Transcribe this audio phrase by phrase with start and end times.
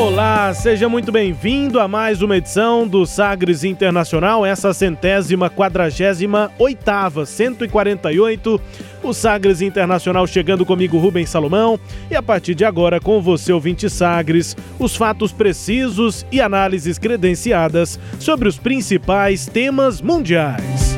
[0.00, 7.26] Olá, seja muito bem-vindo a mais uma edição do Sagres Internacional, essa centésima quadragésima oitava,
[7.26, 8.58] 148.
[9.02, 11.78] O Sagres Internacional chegando comigo, Rubens Salomão,
[12.10, 18.00] e a partir de agora com você, ouvinte Sagres, os fatos precisos e análises credenciadas
[18.18, 20.96] sobre os principais temas mundiais.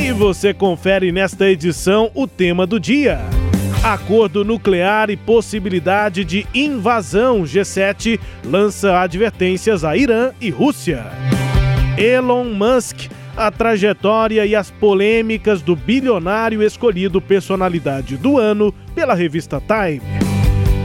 [0.00, 3.39] E você confere nesta edição o tema do dia.
[3.82, 7.44] Acordo nuclear e possibilidade de invasão.
[7.44, 11.06] G7 lança advertências a Irã e Rússia.
[11.96, 19.62] Elon Musk, a trajetória e as polêmicas do bilionário escolhido personalidade do ano pela revista
[19.62, 20.02] Time.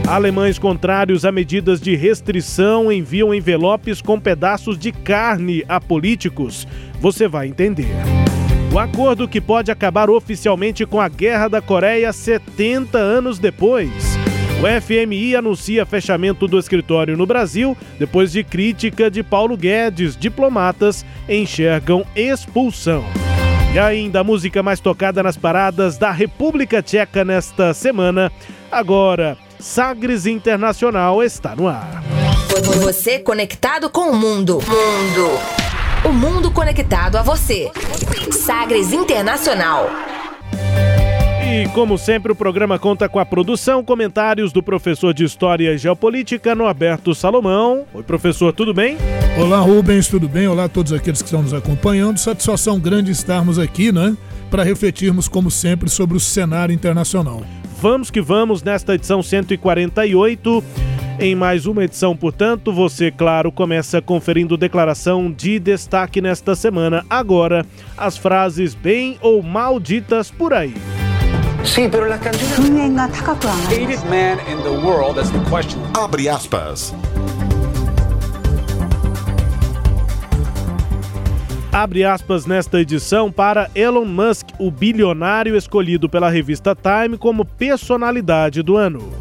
[0.08, 6.66] Alemães contrários a medidas de restrição enviam envelopes com pedaços de carne a políticos.
[6.98, 8.25] Você vai entender.
[8.76, 13.88] O acordo que pode acabar oficialmente com a Guerra da Coreia 70 anos depois.
[14.60, 20.14] O FMI anuncia fechamento do escritório no Brasil depois de crítica de Paulo Guedes.
[20.14, 23.02] Diplomatas enxergam expulsão.
[23.72, 28.30] E ainda a música mais tocada nas paradas da República Tcheca nesta semana.
[28.70, 32.04] Agora, Sagres Internacional está no ar.
[32.82, 34.58] Você conectado com o mundo.
[34.68, 35.65] Mundo.
[36.06, 37.68] O mundo conectado a você.
[38.30, 39.90] Sagres Internacional.
[41.44, 45.78] E como sempre, o programa conta com a produção, comentários do professor de História e
[45.78, 47.84] Geopolítica, Norberto Salomão.
[47.92, 48.96] Oi, professor, tudo bem?
[49.36, 50.46] Olá, Rubens, tudo bem?
[50.46, 52.18] Olá a todos aqueles que estão nos acompanhando.
[52.18, 54.16] Satisfação grande estarmos aqui, né?
[54.48, 57.42] Para refletirmos, como sempre, sobre o cenário internacional.
[57.80, 60.64] Vamos que vamos nesta edição 148.
[61.18, 67.04] Em mais uma edição, portanto, você, claro, começa conferindo declaração de destaque nesta semana.
[67.08, 67.64] Agora,
[67.96, 70.74] as frases bem ou mal ditas por aí.
[71.64, 74.38] Sim, pero la canción hated man
[81.76, 88.62] Abre aspas nesta edição para Elon Musk, o bilionário escolhido pela revista Time como personalidade
[88.62, 89.12] do ano.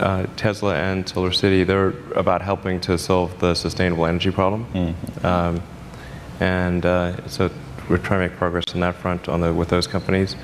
[0.00, 4.66] uh, Tesla and Solar City, they're about helping to solve the sustainable energy problem.
[4.74, 5.24] Mm-hmm.
[5.24, 5.62] Um,
[6.40, 7.48] and uh, so
[7.88, 10.34] we're trying to make progress on that front on the, with those companies.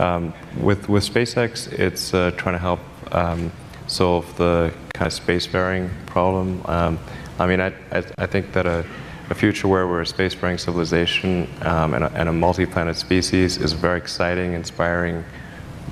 [0.00, 2.80] Um, with, with SpaceX, it's uh, trying to help
[3.12, 3.52] um,
[3.86, 6.60] solve the kind of spacefaring problem.
[6.64, 6.98] Um,
[7.38, 8.84] I mean, I, I, I, think that a,
[9.30, 13.72] a, future where we're a space-faring civilization um, and a, and a multi-planet species is
[13.72, 15.24] a very exciting, inspiring,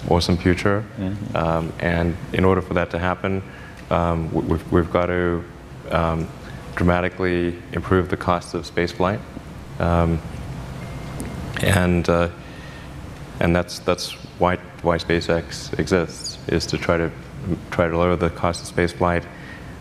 [0.09, 0.85] awesome future.
[0.99, 1.37] Mm-hmm.
[1.37, 3.43] Um, and in order for that to happen,
[3.91, 5.45] um, we've, we've, got to
[5.91, 6.29] um,
[6.75, 9.21] dramatically improve the cost of spaceflight.
[9.79, 10.21] Um,
[11.63, 12.31] and uh,
[13.41, 17.11] and that's that's why why SpaceX exists is to try to
[17.71, 19.25] try to lower the cost of spaceflight,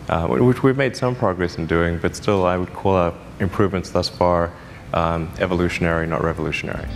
[0.08, 3.90] uh, which we've made some progress in doing, but still I would call out improvements
[3.90, 4.50] thus far
[4.92, 6.86] um, evolutionary, not revolutionary.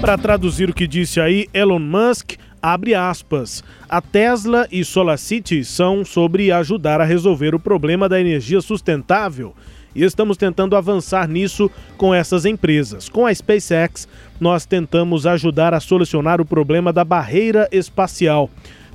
[0.00, 3.62] Para traduzir o que disse aí Elon Musk, abre aspas.
[3.88, 9.54] A Tesla e SolarCity são sobre ajudar a resolver o problema da energia sustentável
[9.94, 13.08] e estamos tentando avançar nisso com essas empresas.
[13.08, 14.08] Com a SpaceX,
[14.40, 18.50] nós tentamos ajudar a solucionar o problema da barreira espacial.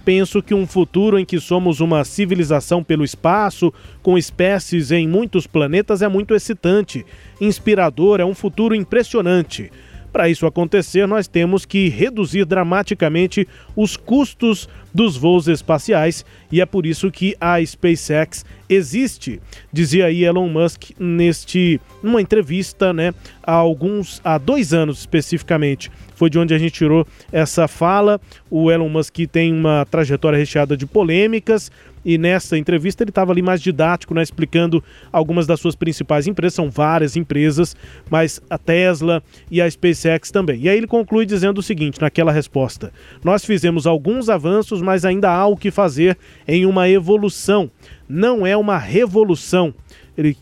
[0.08, 5.46] Penso que um futuro em que somos uma civilização pelo espaço, com espécies em muitos
[5.46, 7.06] planetas, é muito excitante,
[7.42, 9.70] inspirador, é um futuro impressionante.
[10.18, 16.66] Para isso acontecer, nós temos que reduzir dramaticamente os custos dos voos espaciais e é
[16.66, 19.40] por isso que a SpaceX existe,
[19.72, 25.92] dizia aí Elon Musk neste numa entrevista, né, há alguns há dois anos especificamente.
[26.16, 28.20] Foi de onde a gente tirou essa fala.
[28.50, 31.72] O Elon Musk tem uma trajetória recheada de polêmicas,
[32.08, 34.82] e nessa entrevista ele estava ali mais didático, né, explicando
[35.12, 37.76] algumas das suas principais empresas, são várias empresas,
[38.10, 39.22] mas a Tesla
[39.52, 40.62] e a SpaceX também.
[40.62, 45.30] E aí ele conclui dizendo o seguinte, naquela resposta: Nós fizemos alguns avanços, mas ainda
[45.30, 46.18] há o que fazer
[46.48, 47.70] em uma evolução,
[48.08, 49.74] não é uma revolução.
[50.18, 50.38] Ele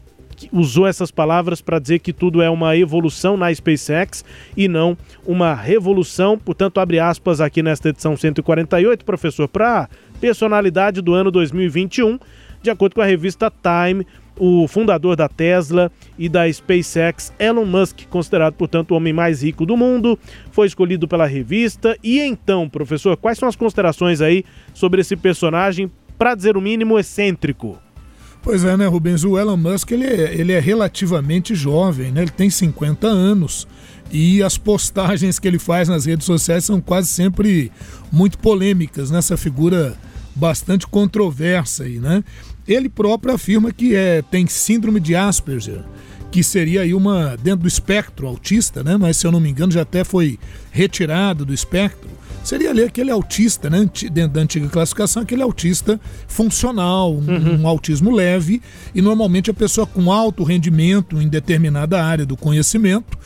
[0.51, 4.23] usou essas palavras para dizer que tudo é uma evolução na SpaceX
[4.55, 6.37] e não uma revolução.
[6.37, 9.89] Portanto, abre aspas aqui nesta edição 148, professor, para
[10.19, 12.19] personalidade do ano 2021,
[12.61, 14.05] de acordo com a revista Time
[14.37, 19.65] o fundador da Tesla e da SpaceX, Elon Musk, considerado, portanto, o homem mais rico
[19.65, 20.19] do mundo,
[20.51, 21.97] foi escolhido pela revista.
[22.03, 26.99] E então, professor, quais são as considerações aí sobre esse personagem, para dizer o mínimo,
[26.99, 27.77] excêntrico?
[28.41, 29.23] Pois é, né, Rubens?
[29.23, 32.21] O Elon Musk ele é, ele é relativamente jovem, né?
[32.21, 33.67] Ele tem 50 anos
[34.11, 37.71] e as postagens que ele faz nas redes sociais são quase sempre
[38.11, 39.37] muito polêmicas nessa né?
[39.37, 39.97] figura
[40.35, 42.23] bastante controversa aí, né?
[42.67, 45.81] Ele próprio afirma que é, tem síndrome de Asperger,
[46.31, 48.97] que seria aí uma dentro do espectro autista, né?
[48.97, 50.37] Mas se eu não me engano já até foi
[50.71, 52.09] retirado do espectro.
[52.43, 53.89] Seria ali aquele autista, né?
[54.11, 57.61] Dentro da antiga classificação, aquele autista funcional, um, uhum.
[57.61, 58.61] um autismo leve,
[58.93, 63.17] e normalmente a pessoa com alto rendimento em determinada área do conhecimento,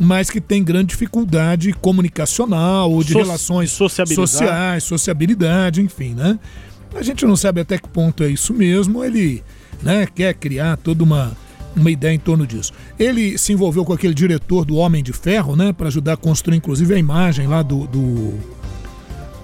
[0.00, 6.38] mas que tem grande dificuldade comunicacional ou de so relações sociais, sociabilidade, enfim, né?
[6.94, 9.04] A gente não sabe até que ponto é isso mesmo.
[9.04, 9.42] Ele
[9.82, 11.36] né, quer criar toda uma,
[11.76, 12.72] uma ideia em torno disso.
[12.98, 16.56] Ele se envolveu com aquele diretor do Homem de Ferro, né, para ajudar a construir
[16.56, 18.34] inclusive a imagem lá do, do,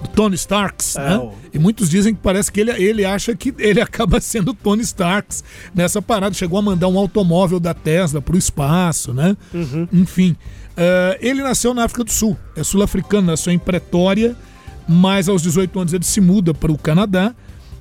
[0.07, 1.29] Tony Starks, é, né?
[1.53, 5.43] E muitos dizem que parece que ele, ele acha que ele acaba sendo Tony Starks
[5.73, 6.33] nessa parada.
[6.33, 9.35] Chegou a mandar um automóvel da Tesla para o espaço, né?
[9.53, 9.87] Uhum.
[9.91, 10.31] Enfim,
[10.71, 14.35] uh, ele nasceu na África do Sul, é sul-africano, nasceu em Pretória
[14.87, 17.33] mas aos 18 anos ele se muda para o Canadá,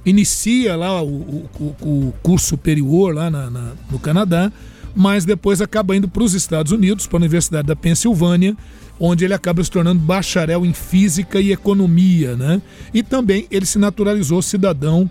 [0.05, 4.51] inicia lá o, o, o curso superior lá na, na, no Canadá,
[4.95, 8.57] mas depois acaba indo para os Estados Unidos, para a Universidade da Pensilvânia,
[8.99, 12.63] onde ele acaba se tornando bacharel em física e economia, né?
[12.93, 15.11] E também ele se naturalizou cidadão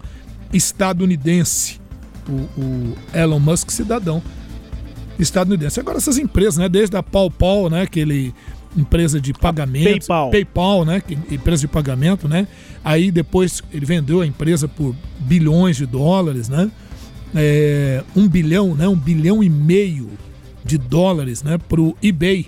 [0.51, 1.79] estadunidense,
[2.27, 4.21] o, o Elon Musk cidadão
[5.19, 5.79] estadunidense.
[5.79, 8.33] Agora essas empresas, né, desde a PayPal, né, que ele
[8.75, 12.47] empresa de pagamento, PayPal, PayPal, né, empresa de pagamento, né?
[12.83, 16.71] Aí depois ele vendeu a empresa por bilhões de dólares, né?
[17.35, 18.87] É, um bilhão, né?
[18.87, 20.09] Um bilhão e meio
[20.65, 21.57] de dólares, né?
[21.57, 22.47] Para o eBay.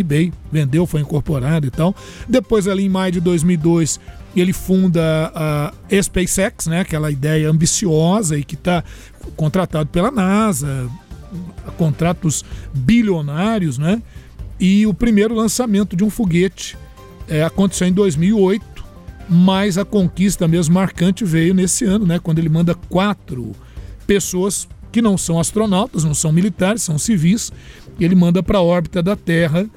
[0.00, 1.94] eBay vendeu, foi incorporado e tal.
[2.28, 4.00] Depois ali em maio de 2002
[4.36, 5.72] ele funda a
[6.02, 6.80] SpaceX, né?
[6.80, 8.84] Aquela ideia ambiciosa e que está
[9.36, 10.88] contratado pela NASA,
[11.76, 14.02] contratos bilionários, né?
[14.60, 16.76] E o primeiro lançamento de um foguete
[17.28, 18.84] é, aconteceu em 2008,
[19.28, 23.52] mas a conquista mesmo marcante veio nesse ano, né, quando ele manda quatro
[24.06, 27.52] pessoas que não são astronautas, não são militares, são civis,
[28.00, 29.68] ele manda para a órbita da Terra.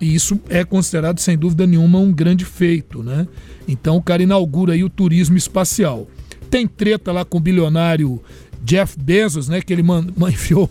[0.00, 3.02] E isso é considerado, sem dúvida nenhuma, um grande feito.
[3.02, 3.26] Né?
[3.66, 6.08] Então o cara inaugura aí o turismo espacial.
[6.50, 8.20] Tem treta lá com o bilionário
[8.64, 9.82] Jeff Bezos, né, que ele
[10.30, 10.70] enfiou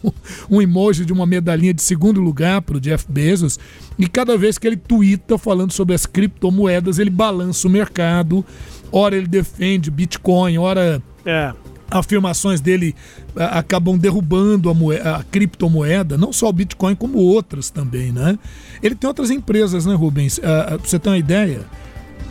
[0.50, 3.60] um emoji de uma medalhinha de segundo lugar para o Jeff Bezos,
[4.00, 8.44] e cada vez que ele twitta falando sobre as criptomoedas, ele balança o mercado,
[8.92, 11.54] ora ele defende Bitcoin, ora é.
[12.00, 12.95] Afirmações dele
[13.36, 18.38] acabam derrubando a, moeda, a, criptomoeda, não só o Bitcoin, como outras também, né?
[18.81, 20.38] Ele tem outras empresas, né, Rubens?
[20.38, 21.62] Uh, você tem uma ideia?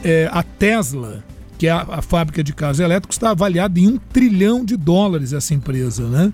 [0.04, 1.22] É, a Tesla
[1.62, 5.54] que é a fábrica de carros elétricos, está avaliada em um trilhão de dólares essa
[5.54, 6.32] empresa, né?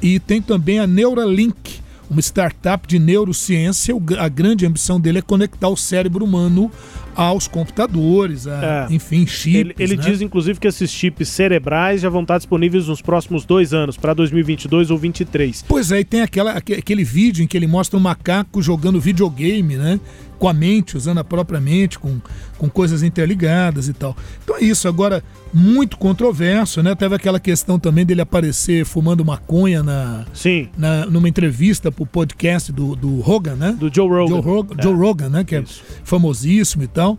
[0.00, 3.92] E tem também a Neuralink, uma startup de neurociência.
[4.20, 6.70] A grande ambição dele é conectar o cérebro humano
[7.14, 8.94] aos computadores, a, é.
[8.94, 9.54] enfim, chips.
[9.54, 10.02] Ele, ele né?
[10.02, 14.14] diz, inclusive, que esses chips cerebrais já vão estar disponíveis nos próximos dois anos, para
[14.14, 15.64] 2022 ou 2023.
[15.68, 19.76] Pois é, e tem aquela, aquele vídeo em que ele mostra um macaco jogando videogame,
[19.76, 20.00] né?
[20.38, 22.20] Com a mente, usando a própria mente, com,
[22.58, 24.16] com coisas interligadas e tal.
[24.42, 24.88] Então é isso.
[24.88, 25.22] Agora,
[25.52, 26.94] muito controverso, né?
[26.94, 30.68] Teve aquela questão também dele aparecer fumando maconha na, Sim.
[30.76, 33.76] na numa entrevista pro podcast do, do Rogan, né?
[33.78, 34.28] Do Joe Rogan.
[34.28, 34.82] Joe Rogan, é.
[34.82, 35.44] Joe Rogan né?
[35.44, 35.82] Que é isso.
[35.88, 37.18] é famosíssimo e tal.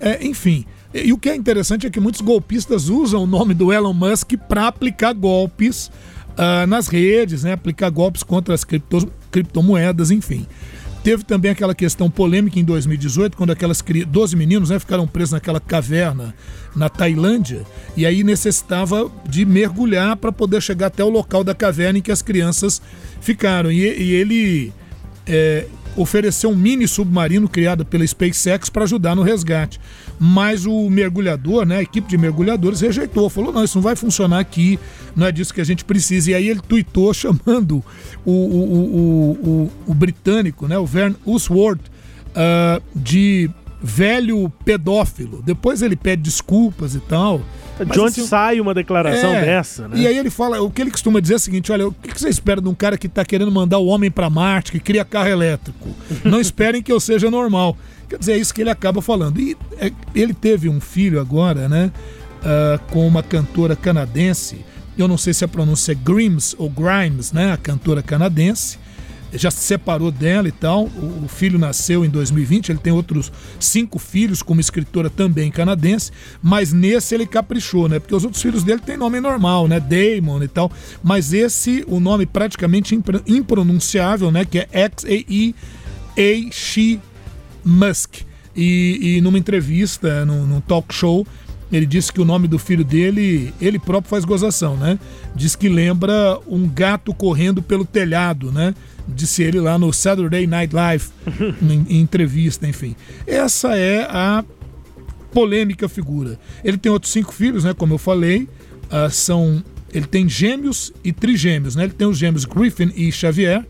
[0.00, 0.64] É, enfim.
[0.92, 3.92] E, e o que é interessante é que muitos golpistas usam o nome do Elon
[3.92, 5.90] Musk para aplicar golpes
[6.32, 7.52] uh, nas redes, né?
[7.52, 10.46] Aplicar golpes contra as cripto, criptomoedas, enfim.
[11.02, 15.58] Teve também aquela questão polêmica em 2018, quando aquelas 12 meninos né, ficaram presos naquela
[15.58, 16.32] caverna
[16.76, 17.62] na Tailândia,
[17.96, 22.12] e aí necessitava de mergulhar para poder chegar até o local da caverna em que
[22.12, 22.80] as crianças
[23.20, 23.70] ficaram.
[23.72, 24.72] E, e ele
[25.26, 29.80] é, ofereceu um mini submarino criado pela SpaceX para ajudar no resgate.
[30.18, 34.38] Mas o mergulhador, né, a equipe de mergulhadores rejeitou, falou: não, isso não vai funcionar
[34.38, 34.78] aqui,
[35.16, 36.30] não é disso que a gente precisa.
[36.30, 37.84] E aí ele tuitou chamando
[38.24, 43.50] o, o, o, o, britânico, né, o Vern Usworth, uh, de
[43.82, 45.42] velho pedófilo.
[45.42, 47.40] Depois ele pede desculpas e tal.
[47.78, 49.96] De onde assim, sai uma declaração é, dessa, né?
[49.98, 52.20] E aí ele fala, o que ele costuma dizer é o seguinte: olha, o que
[52.20, 55.04] você espera de um cara que está querendo mandar o homem para Marte, que cria
[55.04, 55.88] carro elétrico?
[56.24, 57.76] Não esperem que eu seja normal.
[58.08, 59.40] Quer dizer, é isso que ele acaba falando.
[59.40, 61.90] E é, ele teve um filho agora, né?
[62.42, 64.64] Uh, com uma cantora canadense.
[64.98, 67.52] Eu não sei se a pronúncia é Grimes ou Grimes, né?
[67.52, 68.78] A cantora canadense
[69.32, 70.84] já se separou dela e tal.
[70.84, 76.10] O, filho nasceu em 2020, ele tem outros cinco filhos como escritora também canadense,
[76.42, 77.98] mas nesse ele caprichou, né?
[77.98, 79.80] Porque os outros filhos dele têm nome normal, né?
[79.80, 80.70] Damon e tal.
[81.02, 82.94] Mas esse, o nome praticamente
[83.26, 84.44] impronunciável, né?
[84.44, 85.60] Que é X-A-E-A-She
[87.64, 88.16] Musk.
[88.54, 91.26] E, e numa entrevista, num, num talk show,
[91.72, 94.98] ele disse que o nome do filho dele, ele próprio faz gozação, né?
[95.34, 98.74] Diz que lembra um gato correndo pelo telhado, né?
[99.08, 101.06] Disse ele lá no Saturday Night Live,
[101.62, 102.94] em, em entrevista, enfim.
[103.26, 104.44] Essa é a
[105.32, 106.38] polêmica figura.
[106.62, 107.74] Ele tem outros cinco filhos, né?
[107.74, 108.48] Como eu falei,
[108.90, 111.84] uh, são ele tem gêmeos e trigêmeos, né?
[111.84, 113.66] Ele tem os gêmeos Griffin e Xavier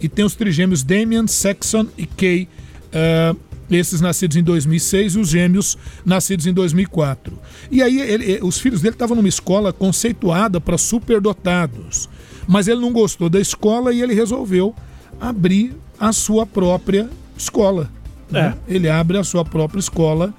[0.00, 2.48] e tem os trigêmeos Damian, Saxon e Kay.
[2.88, 7.38] Uh, esses nascidos em 2006 e os gêmeos nascidos em 2004.
[7.70, 12.08] E aí ele, os filhos dele estavam numa escola conceituada para superdotados,
[12.46, 14.74] mas ele não gostou da escola e ele resolveu
[15.20, 17.90] abrir a sua própria escola.
[18.30, 18.54] Né?
[18.68, 18.74] É.
[18.74, 20.32] Ele abre a sua própria escola,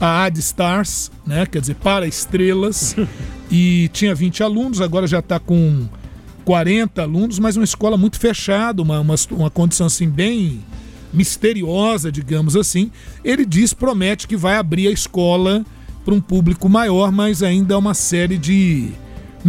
[0.00, 1.46] a Ad Stars, né?
[1.46, 2.94] quer dizer, para estrelas,
[3.50, 5.86] e tinha 20 alunos, agora já está com
[6.44, 10.60] 40 alunos, mas uma escola muito fechada, uma, uma, uma condição assim bem
[11.12, 12.90] misteriosa, digamos assim.
[13.24, 15.64] Ele diz, promete que vai abrir a escola
[16.04, 18.90] para um público maior, mas ainda há uma série de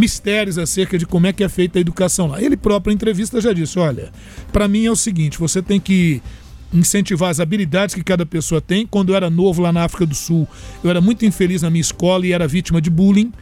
[0.00, 2.42] mistérios acerca de como é que é feita a educação lá.
[2.42, 4.10] Ele próprio em entrevista já disse, olha,
[4.50, 6.22] para mim é o seguinte, você tem que
[6.72, 8.86] incentivar as habilidades que cada pessoa tem.
[8.86, 10.48] Quando eu era novo lá na África do Sul,
[10.82, 13.32] eu era muito infeliz na minha escola e era vítima de bullying.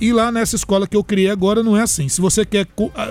[0.00, 2.08] E lá nessa escola que eu criei agora não é assim.
[2.08, 2.66] Se você quer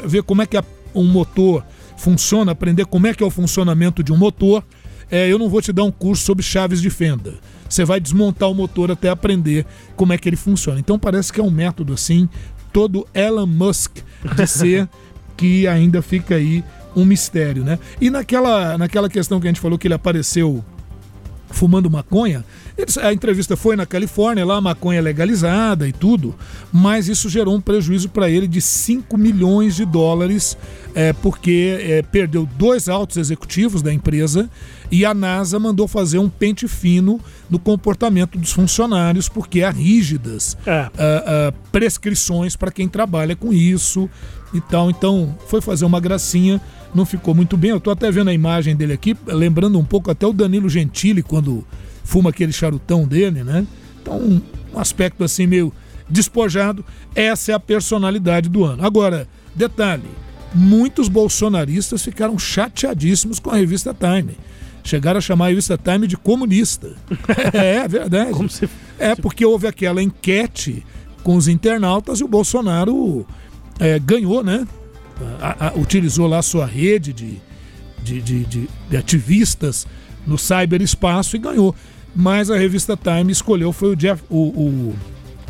[0.05, 0.57] ver como é que
[0.93, 1.63] um motor
[1.95, 4.63] funciona, aprender como é que é o funcionamento de um motor,
[5.09, 7.35] é, eu não vou te dar um curso sobre chaves de fenda.
[7.69, 10.79] Você vai desmontar o motor até aprender como é que ele funciona.
[10.79, 12.29] Então parece que é um método assim,
[12.77, 13.97] todo Elon Musk
[14.35, 14.87] de ser,
[15.35, 16.63] que ainda fica aí
[16.95, 17.79] um mistério, né?
[17.99, 20.63] E naquela, naquela questão que a gente falou que ele apareceu
[21.49, 22.45] fumando maconha,
[23.01, 26.35] a entrevista foi na Califórnia, lá a maconha é legalizada e tudo,
[26.71, 30.55] mas isso gerou um prejuízo para ele de 5 milhões de dólares,
[30.93, 34.47] é, porque é, perdeu dois altos executivos da empresa
[34.91, 37.19] e a NASA mandou fazer um pente fino
[37.49, 41.53] no comportamento dos funcionários, porque há rígidas é.
[41.71, 44.09] prescrições para quem trabalha com isso
[44.53, 44.89] e tal.
[44.89, 46.61] Então foi fazer uma gracinha
[46.93, 47.71] não ficou muito bem.
[47.71, 51.21] Eu estou até vendo a imagem dele aqui, lembrando um pouco até o Danilo Gentili
[51.21, 51.65] quando
[52.03, 53.65] fuma aquele charutão dele, né?
[54.01, 54.41] Então, um,
[54.73, 55.71] um aspecto assim meio
[56.09, 56.83] despojado.
[57.13, 58.85] Essa é a personalidade do ano.
[58.85, 60.09] Agora, detalhe:
[60.53, 64.37] muitos bolsonaristas ficaram chateadíssimos com a revista Time.
[64.87, 66.95] Chegaram a chamar a revista Time de comunista.
[67.53, 68.53] é, é verdade.
[68.53, 68.69] Se...
[68.97, 70.83] É porque houve aquela enquete
[71.23, 73.25] com os internautas e o Bolsonaro
[73.79, 74.67] é, ganhou, né?
[75.41, 77.41] A, a, utilizou lá a sua rede de,
[78.01, 79.85] de, de, de, de ativistas
[80.25, 81.75] no cyberespaço e ganhou
[82.17, 84.95] mas a revista Time escolheu foi o Jeff, o, o,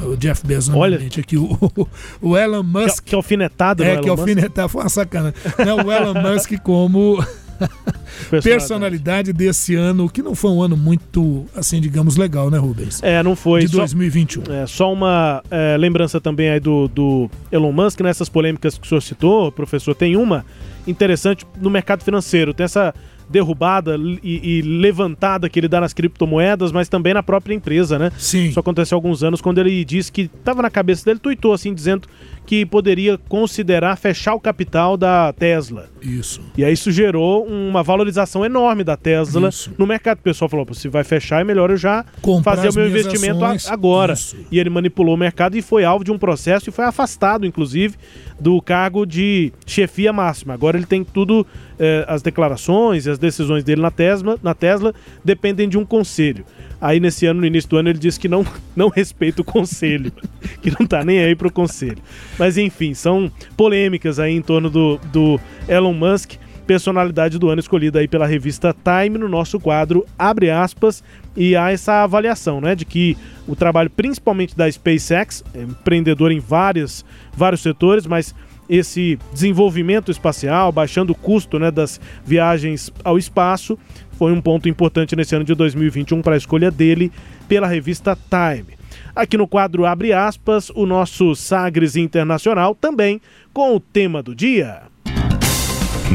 [0.05, 1.57] o Jeff Bezos, Olha, aqui, o,
[2.21, 3.03] o Elon Musk.
[3.03, 5.33] Que, que alfinetado, É, que alfinetado, foi uma sacana.
[5.57, 7.25] né, o Elon Musk como
[8.43, 13.01] personalidade desse ano, que não foi um ano muito, assim, digamos, legal, né, Rubens?
[13.03, 13.65] É, não foi.
[13.65, 14.45] De 2021.
[14.45, 18.85] Só, é, só uma é, lembrança também aí do, do Elon Musk, nessas polêmicas que
[18.85, 20.45] o senhor citou, professor, tem uma
[20.85, 22.53] interessante no mercado financeiro.
[22.53, 22.93] Tem essa
[23.29, 28.11] derrubada e, e, levantada que ele dá nas criptomoedas, mas também na própria empresa, né?
[28.17, 28.45] Sim.
[28.45, 31.73] Isso aconteceu há alguns anos quando ele disse que estava na cabeça dele, tuitou assim,
[31.73, 32.07] dizendo
[32.45, 35.89] que poderia considerar fechar o capital da Tesla.
[36.01, 36.41] Isso.
[36.57, 39.73] E aí isso gerou uma valorização enorme da Tesla isso.
[39.77, 40.19] no mercado.
[40.19, 43.43] O pessoal falou: se vai fechar, é melhor eu já Comprar fazer o meu investimento
[43.43, 43.69] ações.
[43.69, 44.13] agora.
[44.13, 44.37] Isso.
[44.51, 47.95] E ele manipulou o mercado e foi alvo de um processo e foi afastado, inclusive,
[48.39, 50.53] do cargo de chefia máxima.
[50.53, 51.45] Agora ele tem tudo,
[51.79, 56.45] eh, as declarações e as decisões dele na Tesla, na Tesla dependem de um conselho.
[56.79, 60.11] Aí nesse ano, no início do ano, ele disse que não, não respeita o conselho,
[60.61, 61.97] que não tá nem aí pro conselho.
[62.37, 66.35] Mas enfim, são polêmicas aí em torno do, do Elon Musk,
[66.65, 71.03] personalidade do ano escolhida aí pela revista Time no nosso quadro Abre aspas
[71.35, 76.39] e há essa avaliação, né, de que o trabalho principalmente da SpaceX, é empreendedor em
[76.39, 78.33] várias, vários setores, mas
[78.69, 83.77] esse desenvolvimento espacial, baixando o custo né, das viagens ao espaço,
[84.17, 87.11] foi um ponto importante nesse ano de 2021 para a escolha dele
[87.47, 88.75] pela revista Time.
[89.15, 93.21] Aqui no quadro Abre aspas, o nosso Sagres Internacional também
[93.53, 94.86] com o tema do dia.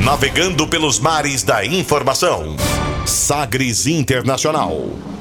[0.04, 2.56] Navegando pelos mares da informação.
[3.06, 5.11] Sagres Internacional.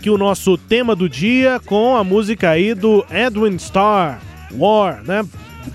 [0.00, 4.18] Aqui o nosso tema do dia com a música aí do Edwin Starr,
[4.50, 5.22] War, né?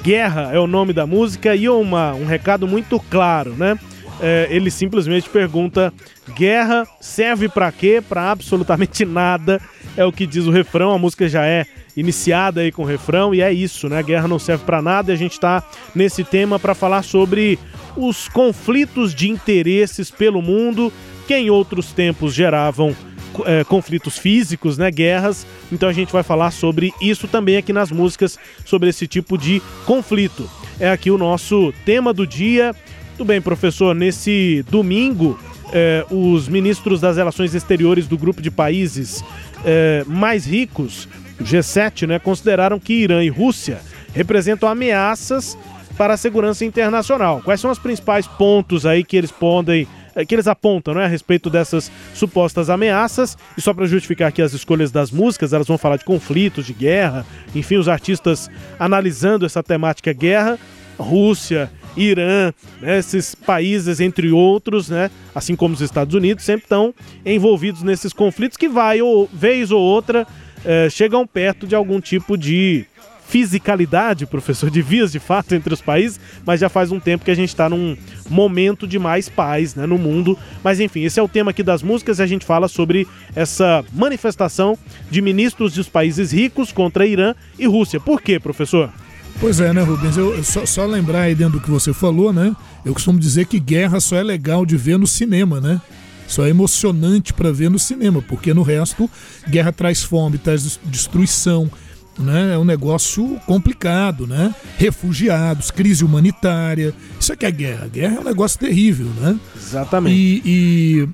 [0.01, 3.77] Guerra é o nome da música e uma, um recado muito claro, né?
[4.19, 5.93] É, ele simplesmente pergunta:
[6.33, 8.01] guerra serve para quê?
[8.01, 9.61] Para absolutamente nada.
[9.95, 10.91] É o que diz o refrão.
[10.91, 14.01] A música já é iniciada aí com o refrão e é isso, né?
[14.01, 15.63] Guerra não serve para nada e a gente está
[15.93, 17.59] nesse tema para falar sobre
[17.95, 20.91] os conflitos de interesses pelo mundo
[21.27, 22.95] que em outros tempos geravam
[23.45, 25.45] é, conflitos físicos, né, guerras.
[25.71, 29.61] Então a gente vai falar sobre isso também aqui nas músicas, sobre esse tipo de
[29.85, 30.49] conflito.
[30.79, 32.75] É aqui o nosso tema do dia.
[33.17, 35.39] Tudo bem, professor, nesse domingo,
[35.71, 39.23] é, os ministros das relações exteriores do grupo de países
[39.63, 41.07] é, mais ricos
[41.39, 43.79] o G7, né, consideraram que Irã e Rússia
[44.13, 45.57] representam ameaças
[45.97, 47.41] para a segurança internacional.
[47.43, 49.87] Quais são os principais pontos aí que eles podem
[50.23, 53.37] que eles apontam né, a respeito dessas supostas ameaças.
[53.57, 56.73] E só para justificar aqui as escolhas das músicas, elas vão falar de conflitos, de
[56.73, 60.57] guerra, enfim, os artistas analisando essa temática guerra.
[60.97, 66.93] Rússia, Irã, né, esses países, entre outros, né, assim como os Estados Unidos, sempre estão
[67.25, 70.25] envolvidos nesses conflitos que vai, ou vez ou outra,
[70.63, 72.85] é, chegam perto de algum tipo de
[73.27, 77.31] fisicalidade, professor, de vias de fato entre os países, mas já faz um tempo que
[77.31, 77.97] a gente está num
[78.29, 80.37] momento de mais paz né, no mundo.
[80.63, 83.83] Mas enfim, esse é o tema aqui das músicas e a gente fala sobre essa
[83.93, 84.77] manifestação
[85.09, 87.99] de ministros dos países ricos contra Irã e Rússia.
[87.99, 88.91] Por quê, professor?
[89.39, 90.15] Pois é, né, Rubens?
[90.15, 92.55] Eu, só, só lembrar aí dentro do que você falou, né?
[92.85, 95.81] Eu costumo dizer que guerra só é legal de ver no cinema, né?
[96.27, 99.09] Só é emocionante para ver no cinema, porque no resto,
[99.47, 101.69] guerra traz fome, traz destruição,
[102.19, 102.53] né?
[102.53, 104.53] É um negócio complicado, né?
[104.77, 106.93] Refugiados, crise humanitária.
[107.19, 107.87] Isso aqui é guerra.
[107.87, 109.39] Guerra é um negócio terrível, né?
[109.55, 110.15] Exatamente.
[110.15, 111.09] E, e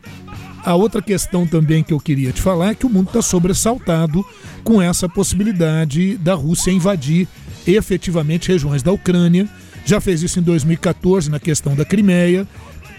[0.64, 4.24] a outra questão também que eu queria te falar é que o mundo está sobressaltado
[4.64, 7.28] com essa possibilidade da Rússia invadir
[7.66, 9.48] efetivamente regiões da Ucrânia.
[9.86, 12.48] Já fez isso em 2014 na questão da Crimeia.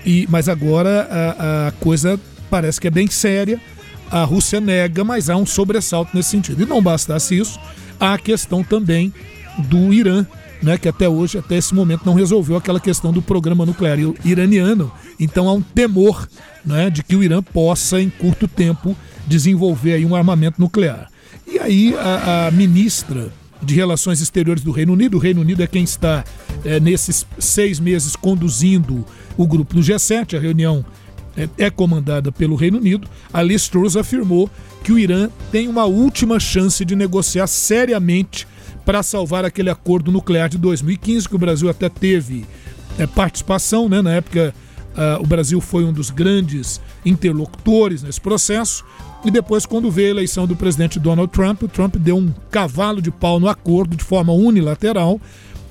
[0.04, 2.18] E, mas agora a, a coisa
[2.50, 3.60] parece que é bem séria.
[4.10, 6.62] A Rússia nega, mas há um sobressalto nesse sentido.
[6.62, 7.58] E não bastasse isso,
[7.98, 9.12] há a questão também
[9.59, 10.26] do Irã,
[10.62, 14.92] né, que até hoje, até esse momento, não resolveu aquela questão do programa nuclear iraniano.
[15.18, 16.28] Então há um temor
[16.64, 21.11] né, de que o Irã possa, em curto tempo, desenvolver aí um armamento nuclear.
[21.46, 25.16] E aí a, a ministra de Relações Exteriores do Reino Unido.
[25.16, 26.24] O Reino Unido é quem está
[26.64, 29.05] é, nesses seis meses conduzindo
[29.37, 30.37] o grupo do G7.
[30.37, 30.85] A reunião
[31.37, 33.09] é, é comandada pelo Reino Unido.
[33.33, 34.51] A Liz Truss afirmou
[34.83, 38.47] que o Irã tem uma última chance de negociar seriamente
[38.85, 42.45] para salvar aquele acordo nuclear de 2015, que o Brasil até teve
[42.99, 44.03] é, participação, né?
[44.03, 44.55] Na época,
[44.92, 48.85] uh, o Brasil foi um dos grandes interlocutores nesse processo.
[49.25, 53.01] E depois, quando veio a eleição do presidente Donald Trump, o Trump deu um cavalo
[53.01, 55.21] de pau no acordo de forma unilateral.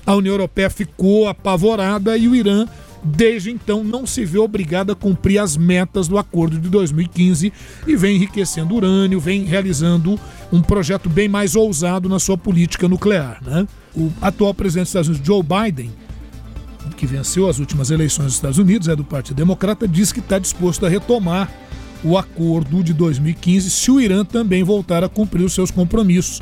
[0.06, 2.66] A União Europeia ficou apavorada e o Irã,
[3.02, 7.52] desde então, não se vê obrigado a cumprir as metas do acordo de 2015
[7.86, 10.18] e vem enriquecendo urânio, vem realizando
[10.52, 13.42] um projeto bem mais ousado na sua política nuclear.
[13.42, 13.66] Né?
[13.96, 15.90] O atual presidente dos Estados Unidos, Joe Biden,
[16.96, 20.38] que venceu as últimas eleições dos Estados Unidos, é do Partido Democrata, diz que está
[20.38, 21.50] disposto a retomar
[22.04, 26.40] o acordo de 2015 se o Irã também voltar a cumprir os seus compromissos.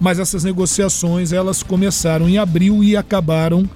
[0.00, 3.68] Mas essas negociações elas começaram em abril e acabaram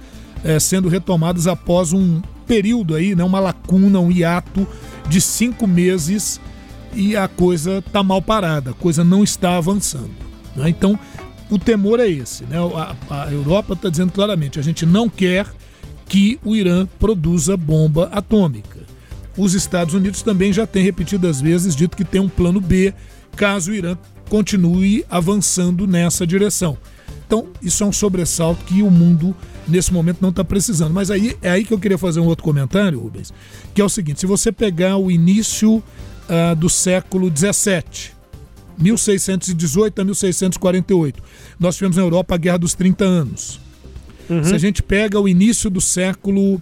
[0.43, 4.67] é, sendo retomadas após um período aí, né, uma lacuna, um hiato
[5.07, 6.39] de cinco meses
[6.93, 10.11] e a coisa está mal parada, a coisa não está avançando.
[10.55, 10.69] Né?
[10.69, 10.97] Então
[11.49, 12.43] o temor é esse.
[12.45, 12.57] Né?
[13.09, 15.47] A, a Europa está dizendo claramente: a gente não quer
[16.07, 18.79] que o Irã produza bomba atômica.
[19.37, 22.93] Os Estados Unidos também já têm repetidas vezes dito que tem um plano B
[23.35, 23.95] caso o Irã
[24.27, 26.77] continue avançando nessa direção.
[27.25, 29.35] Então, isso é um sobressalto que o mundo
[29.69, 30.93] nesse momento não está precisando.
[30.93, 33.33] Mas aí é aí que eu queria fazer um outro comentário, Rubens,
[33.73, 38.11] que é o seguinte: se você pegar o início uh, do século XVII,
[38.77, 41.23] 1618 a 1648,
[41.59, 43.59] nós tivemos na Europa a Guerra dos 30 Anos.
[44.29, 44.43] Uhum.
[44.43, 46.61] Se a gente pega o início do século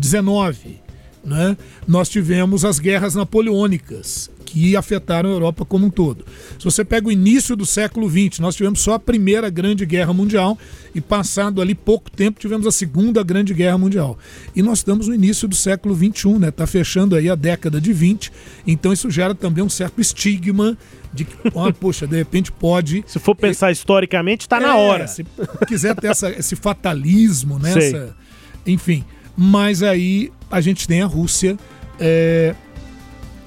[0.00, 0.85] XIX,
[1.26, 6.24] né, nós tivemos as guerras napoleônicas que afetaram a Europa como um todo.
[6.56, 10.14] Se você pega o início do século XX, nós tivemos só a primeira grande guerra
[10.14, 10.56] mundial
[10.94, 14.16] e passado ali pouco tempo tivemos a segunda grande guerra mundial.
[14.54, 16.48] E nós estamos no início do século XXI, né?
[16.48, 18.32] Está fechando aí a década de 20,
[18.66, 20.78] então isso gera também um certo estigma
[21.12, 23.04] de que, oh, poxa, de repente pode.
[23.06, 25.08] Se for pensar historicamente, está é, na hora.
[25.08, 25.26] Se
[25.66, 27.76] quiser ter essa, esse fatalismo, né?
[27.76, 28.16] Essa,
[28.64, 29.04] enfim.
[29.36, 31.56] Mas aí a gente tem a Rússia
[31.98, 32.54] é,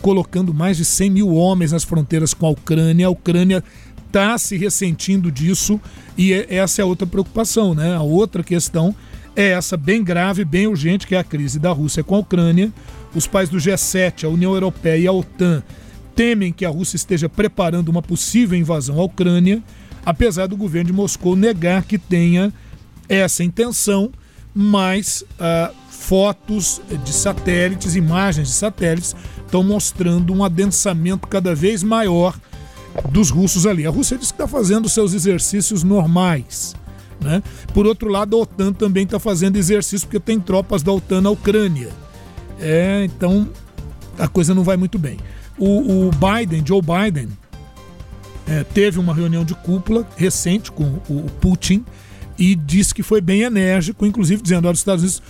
[0.02, 3.08] colocando mais de 100 mil homens nas fronteiras com a Ucrânia.
[3.08, 3.64] A Ucrânia
[4.08, 5.80] está se ressentindo disso
[6.18, 7.96] e é, essa é a outra preocupação, né?
[7.96, 8.96] A outra questão
[9.36, 12.72] é essa bem grave, bem urgente, que é a crise da Rússia com a Ucrânia.
[13.16, 15.64] Os países do G7, a União Europeia e a OTAN
[16.16, 19.64] temem que a Rússia esteja preparando uma possível invasão à Ucrânia,
[20.06, 22.52] apesar do governo de Moscou negar que tenha
[23.08, 24.12] essa intenção,
[24.54, 32.38] mas uh, fotos de satélites, imagens de satélites, estão mostrando um adensamento cada vez maior
[33.12, 33.86] dos russos ali.
[33.86, 36.76] A Rússia diz que está fazendo seus exercícios normais.
[37.22, 37.44] Né?
[37.74, 41.30] Por outro lado, a OTAN também está fazendo exercício porque tem tropas da OTAN na
[41.30, 41.90] Ucrânia.
[42.60, 43.50] É, então
[44.18, 45.18] a coisa não vai muito bem.
[45.58, 47.30] O, o Biden, Joe Biden,
[48.48, 51.86] é, teve uma reunião de cúpula recente com o, o Putin
[52.40, 55.22] e disse que foi bem enérgico, inclusive dizendo: olha, os Estados Unidos,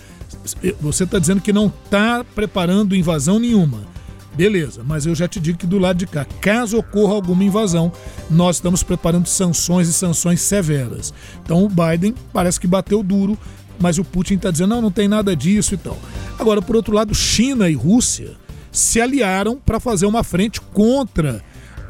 [0.80, 3.90] você está dizendo que não está preparando invasão nenhuma.
[4.32, 7.92] Beleza, mas eu já te digo que do lado de cá, caso ocorra alguma invasão,
[8.30, 11.12] nós estamos preparando sanções e sanções severas.
[11.42, 13.36] Então o Biden parece que bateu duro,
[13.80, 15.98] mas o Putin está dizendo: não, não tem nada disso e tal.
[16.38, 18.36] Agora, por outro lado, China e Rússia
[18.70, 21.42] se aliaram para fazer uma frente contra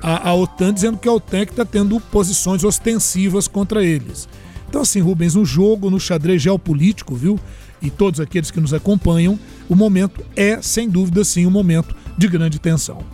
[0.03, 4.27] a, a, OTAN, dizendo que a OTAN é está tendo posições ostensivas contra eles.
[4.71, 7.41] Então, assim, Rubens, no jogo, no xadrez geopolítico, viu?
[7.83, 9.37] E todos aqueles que nos acompanham,
[9.69, 13.05] o momento é, sem dúvida, sim, um momento de grande tensão.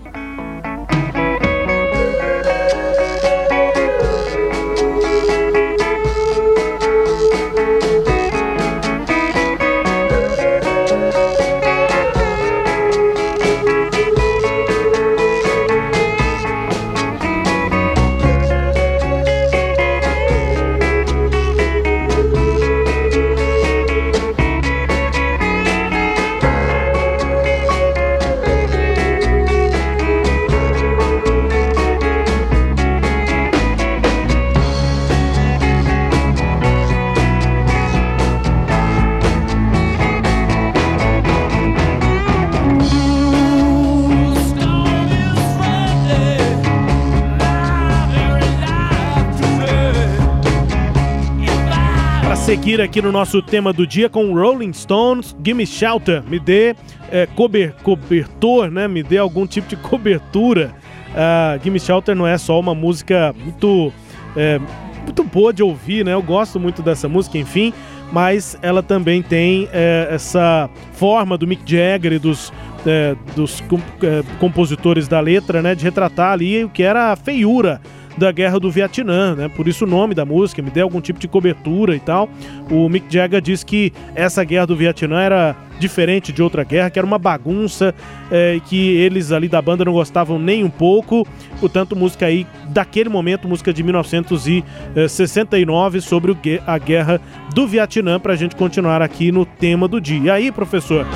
[52.67, 56.75] Seguir aqui no nosso tema do dia com Rolling Stones, Gimme Shelter, me dê
[57.13, 58.89] é, cober, cobertor, né?
[58.89, 60.75] Me dê algum tipo de cobertura.
[61.11, 63.93] Uh, Gimme Shelter não é só uma música muito,
[64.37, 64.59] é,
[65.05, 66.13] muito boa de ouvir, né?
[66.13, 67.73] Eu gosto muito dessa música, enfim,
[68.13, 72.53] mas ela também tem é, essa forma do Mick Jagger e dos,
[72.85, 73.63] é, dos
[74.03, 75.77] é, compositores da letra, né?
[75.77, 77.81] De retratar ali o que era a feiura
[78.17, 79.49] da guerra do Vietnã, né?
[79.49, 82.29] Por isso o nome da música, me dê algum tipo de cobertura e tal.
[82.71, 86.99] O Mick Jagger diz que essa guerra do Vietnã era diferente de outra guerra, que
[86.99, 87.95] era uma bagunça,
[88.31, 91.29] é, que eles ali da banda não gostavam nem um pouco.
[91.61, 97.21] Portanto, música aí daquele momento, música de 1969 sobre a guerra
[97.55, 100.21] do Vietnã, para a gente continuar aqui no tema do dia.
[100.21, 101.07] E aí, professor,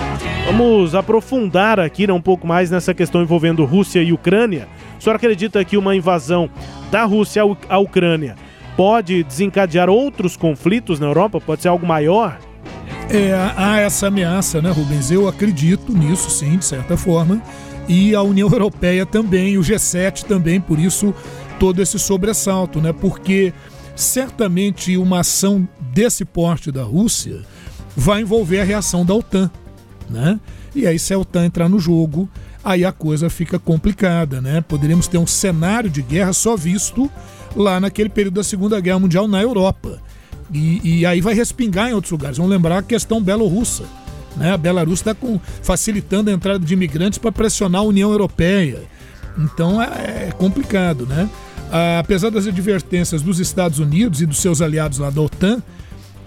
[0.47, 4.69] vamos aprofundar aqui né, um pouco mais nessa questão envolvendo Rússia e Ucrânia.
[5.01, 6.51] O senhor acredita que uma invasão
[6.91, 8.37] da Rússia à Ucrânia
[8.77, 11.41] pode desencadear outros conflitos na Europa?
[11.41, 12.39] Pode ser algo maior?
[13.09, 15.11] É, há essa ameaça, né, Rubens?
[15.11, 17.43] Eu acredito nisso, sim, de certa forma.
[17.89, 21.15] E a União Europeia também, o G7 também, por isso
[21.59, 22.93] todo esse sobressalto, né?
[22.93, 23.55] Porque
[23.97, 27.41] certamente uma ação desse porte da Rússia
[27.97, 29.51] vai envolver a reação da OTAN,
[30.11, 30.39] né?
[30.75, 32.29] E aí se a OTAN entrar no jogo,
[32.63, 34.61] aí a coisa fica complicada, né?
[34.61, 37.11] Poderíamos ter um cenário de guerra só visto
[37.57, 39.99] lá naquele período da Segunda Guerra Mundial na Europa.
[40.53, 42.37] E, e aí vai respingar em outros lugares.
[42.37, 43.85] Vamos lembrar a questão belorrussa.
[44.37, 44.53] Né?
[44.53, 45.17] A Belarus está
[45.63, 48.83] facilitando a entrada de imigrantes para pressionar a União Europeia.
[49.39, 51.29] Então é, é complicado, né?
[51.73, 55.63] Ah, apesar das advertências dos Estados Unidos e dos seus aliados lá da OTAN,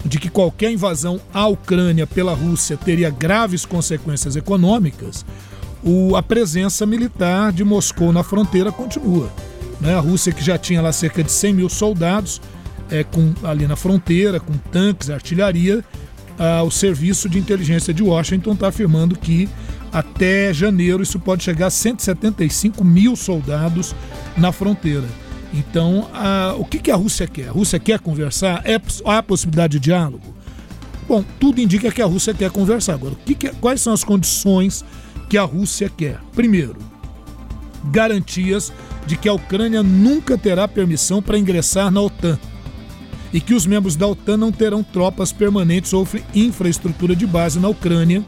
[0.04, 5.24] de que qualquer invasão à Ucrânia pela Rússia teria graves consequências econômicas,
[5.84, 9.30] o, a presença militar de Moscou na fronteira continua.
[9.80, 9.94] Né?
[9.94, 12.40] A Rússia, que já tinha lá cerca de 100 mil soldados
[12.90, 15.84] é, com, ali na fronteira, com tanques, artilharia,
[16.38, 19.48] ah, o serviço de inteligência de Washington está afirmando que
[19.92, 23.94] até janeiro isso pode chegar a 175 mil soldados
[24.36, 25.06] na fronteira.
[25.52, 27.48] Então, a, o que, que a Rússia quer?
[27.48, 28.62] A Rússia quer conversar?
[28.64, 30.34] É, há possibilidade de diálogo?
[31.06, 32.94] Bom, tudo indica que a Rússia quer conversar.
[32.94, 34.84] Agora, que que, quais são as condições
[35.28, 36.20] que a Rússia quer?
[36.34, 36.76] Primeiro,
[37.90, 38.72] garantias
[39.06, 42.38] de que a Ucrânia nunca terá permissão para ingressar na OTAN
[43.32, 47.68] e que os membros da OTAN não terão tropas permanentes ou infraestrutura de base na
[47.68, 48.24] Ucrânia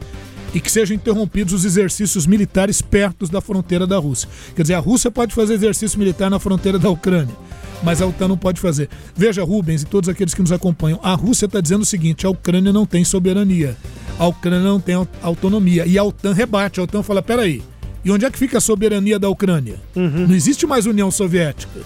[0.53, 4.29] e que sejam interrompidos os exercícios militares perto da fronteira da Rússia.
[4.55, 7.35] Quer dizer, a Rússia pode fazer exercício militar na fronteira da Ucrânia,
[7.83, 8.89] mas a OTAN não pode fazer.
[9.15, 12.29] Veja, Rubens e todos aqueles que nos acompanham, a Rússia está dizendo o seguinte: a
[12.29, 13.77] Ucrânia não tem soberania,
[14.17, 15.85] a Ucrânia não tem autonomia.
[15.85, 17.61] E a OTAN rebate, a OTAN fala: peraí,
[18.03, 19.75] e onde é que fica a soberania da Ucrânia?
[19.95, 20.27] Uhum.
[20.27, 21.81] Não existe mais União Soviética.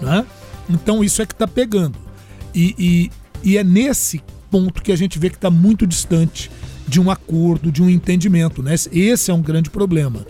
[0.00, 0.26] Né?
[0.68, 1.96] Então isso é que está pegando.
[2.54, 3.10] E, e,
[3.44, 6.50] e é nesse ponto que a gente vê que está muito distante
[6.86, 8.62] de um acordo, de um entendimento.
[8.62, 8.74] Né?
[8.92, 10.26] Esse é um grande problema.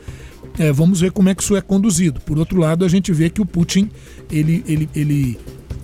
[0.59, 2.21] É, vamos ver como é que isso é conduzido.
[2.21, 3.91] Por outro lado, a gente vê que o Putin
[4.31, 5.39] ele, ele, ele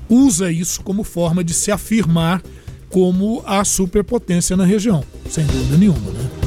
[0.08, 2.42] usa isso como forma de se afirmar
[2.88, 6.10] como a superpotência na região, sem dúvida nenhuma.
[6.10, 6.37] Né?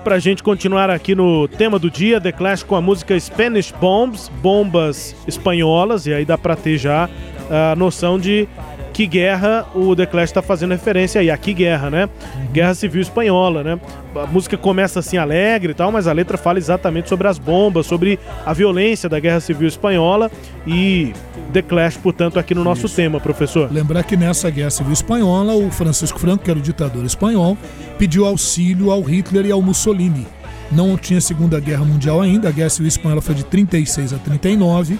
[0.00, 3.72] Clash, pra gente continuar aqui no tema do dia, The Clash com a música Spanish
[3.72, 7.08] Bombs, bombas espanholas, e aí dá pra ter já
[7.50, 8.48] a noção de
[8.92, 12.08] que guerra o The Clash está fazendo referência aí, a que guerra, né?
[12.52, 13.80] Guerra Civil Espanhola, né?
[14.14, 17.86] A música começa assim alegre e tal, mas a letra fala exatamente sobre as bombas,
[17.86, 20.30] sobre a violência da Guerra Civil Espanhola
[20.66, 21.12] e
[21.52, 22.96] The Clash, portanto, aqui no nosso Isso.
[22.96, 23.72] tema, professor.
[23.72, 27.56] Lembrar que nessa Guerra Civil Espanhola, o Francisco Franco, que era o ditador espanhol,
[27.98, 30.26] pediu auxílio ao Hitler e ao Mussolini.
[30.70, 34.98] Não tinha Segunda Guerra Mundial ainda, a Guerra Civil Espanhola foi de 36 a 39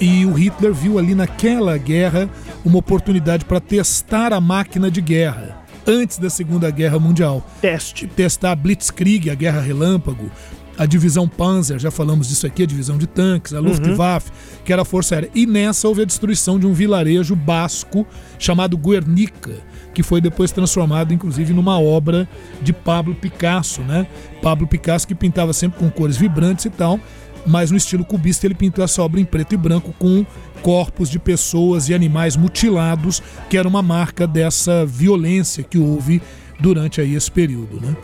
[0.00, 2.28] e o Hitler viu ali naquela guerra
[2.64, 7.44] uma oportunidade para testar a máquina de guerra antes da Segunda Guerra Mundial.
[7.60, 8.06] Teste.
[8.06, 10.30] Testar a Blitzkrieg, a Guerra Relâmpago,
[10.76, 14.64] a divisão Panzer, já falamos disso aqui, a divisão de tanques, a Luftwaffe, uhum.
[14.64, 15.30] que era a Força Aérea.
[15.34, 18.06] E nessa houve a destruição de um vilarejo basco
[18.38, 19.56] chamado Guernica,
[19.92, 22.28] que foi depois transformado, inclusive, numa obra
[22.62, 24.06] de Pablo Picasso, né?
[24.40, 27.00] Pablo Picasso que pintava sempre com cores vibrantes e tal
[27.48, 30.24] mas no estilo cubista ele pintou essa obra em preto e branco com
[30.62, 36.20] corpos de pessoas e animais mutilados, que era uma marca dessa violência que houve
[36.60, 37.96] durante aí esse período, né?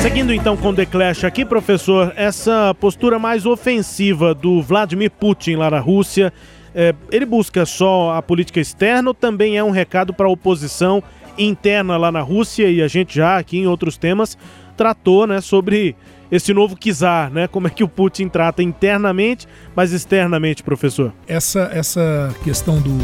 [0.00, 5.70] Seguindo então com The Clash aqui, professor, essa postura mais ofensiva do Vladimir Putin lá
[5.70, 6.32] na Rússia
[6.78, 11.02] é, ele busca só a política externa ou também é um recado para a oposição
[11.38, 12.70] interna lá na Rússia?
[12.70, 14.36] E a gente já aqui em outros temas
[14.76, 15.96] tratou né, sobre
[16.30, 17.48] esse novo czar, né?
[17.48, 21.14] Como é que o Putin trata internamente, mas externamente, professor?
[21.26, 22.98] Essa, essa questão do,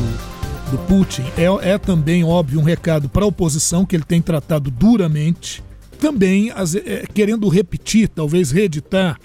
[0.70, 4.70] do Putin é, é também, óbvio, um recado para a oposição que ele tem tratado
[4.70, 5.64] duramente,
[5.98, 9.16] também as, é, querendo repetir, talvez reeditar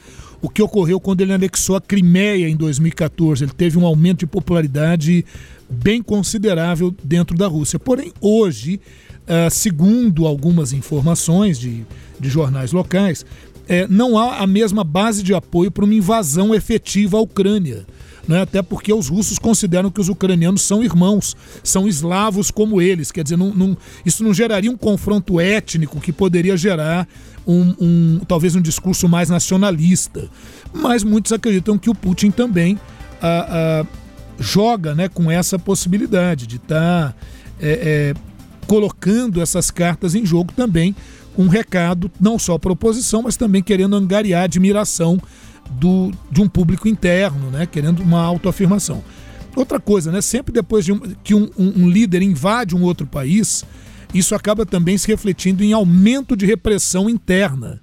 [0.42, 3.44] o que ocorreu quando ele anexou a Crimeia em 2014.
[3.44, 5.26] Ele teve um aumento de popularidade
[5.70, 7.80] bem considerável dentro da Rússia.
[7.80, 8.80] Porém, hoje,
[9.24, 11.86] uh, segundo algumas informações de,
[12.20, 13.26] de jornais locais,
[13.68, 17.86] é, não há a mesma base de apoio para uma invasão efetiva à Ucrânia
[18.28, 18.42] né?
[18.42, 23.12] até porque os russos consideram que os ucranianos são irmãos, são eslavos como eles.
[23.12, 27.08] Quer dizer, não, não, isso não geraria um confronto étnico que poderia gerar
[27.48, 30.30] um, um, talvez um discurso mais nacionalista.
[30.74, 32.78] Mas muitos acreditam que o Putin também
[33.22, 33.86] a, a,
[34.38, 37.16] joga né, com essa possibilidade de estar tá,
[37.60, 38.14] é, é,
[38.68, 40.94] colocando essas cartas em jogo também
[41.38, 45.22] um recado, não só para a oposição, mas também querendo angariar admiração
[45.70, 47.68] do, de um público interno, né?
[47.68, 49.04] querendo uma autoafirmação.
[49.56, 50.20] Outra coisa, né?
[50.20, 53.64] sempre depois de um, que um, um líder invade um outro país,
[54.14, 57.82] isso acaba também se refletindo em aumento de repressão interna,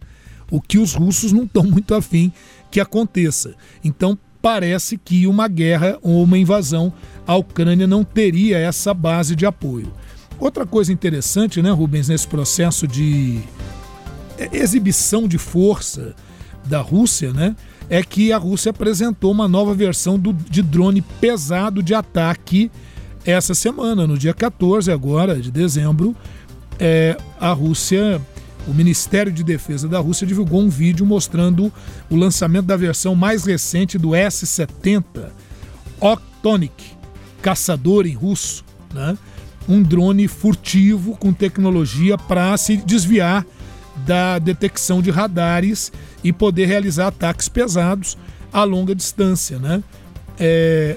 [0.51, 2.33] o que os russos não estão muito afim
[2.71, 3.55] que aconteça.
[3.83, 6.93] Então, parece que uma guerra ou uma invasão
[7.27, 9.93] à Ucrânia não teria essa base de apoio.
[10.39, 13.41] Outra coisa interessante, né, Rubens, nesse processo de
[14.53, 16.15] exibição de força
[16.65, 17.55] da Rússia, né,
[17.89, 22.71] é que a Rússia apresentou uma nova versão do, de drone pesado de ataque
[23.27, 26.15] essa semana, no dia 14 agora de dezembro.
[26.79, 28.21] É, a Rússia,
[28.67, 31.73] o Ministério de Defesa da Rússia divulgou um vídeo mostrando
[32.11, 35.05] o lançamento da versão mais recente do S-70
[36.01, 36.85] Octonic,
[37.41, 39.17] caçador em russo, né?
[39.69, 43.47] um drone furtivo com tecnologia para se desviar
[44.05, 48.19] da detecção de radares e poder realizar ataques pesados
[48.53, 49.59] a longa distância.
[49.59, 49.83] Né?
[50.39, 50.97] É,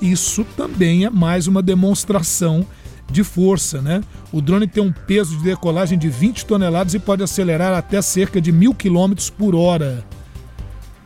[0.00, 2.66] isso também é mais uma demonstração
[3.10, 3.80] de força.
[3.80, 4.02] Né?
[4.32, 8.40] O drone tem um peso de decolagem de 20 toneladas e pode acelerar até cerca
[8.40, 10.04] de mil quilômetros por hora.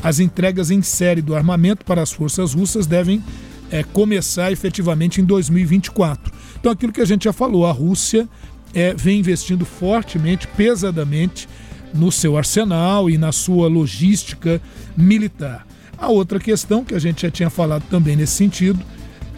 [0.02, 3.22] As entregas em série do armamento para as forças russas devem
[3.70, 6.33] é, começar efetivamente em 2024.
[6.59, 8.28] Então, aquilo que a gente já falou, a Rússia
[8.74, 11.48] é, vem investindo fortemente, pesadamente
[11.94, 14.61] no seu arsenal e na sua logística
[14.96, 15.66] militar.
[16.03, 18.85] A outra questão que a gente já tinha falado também nesse sentido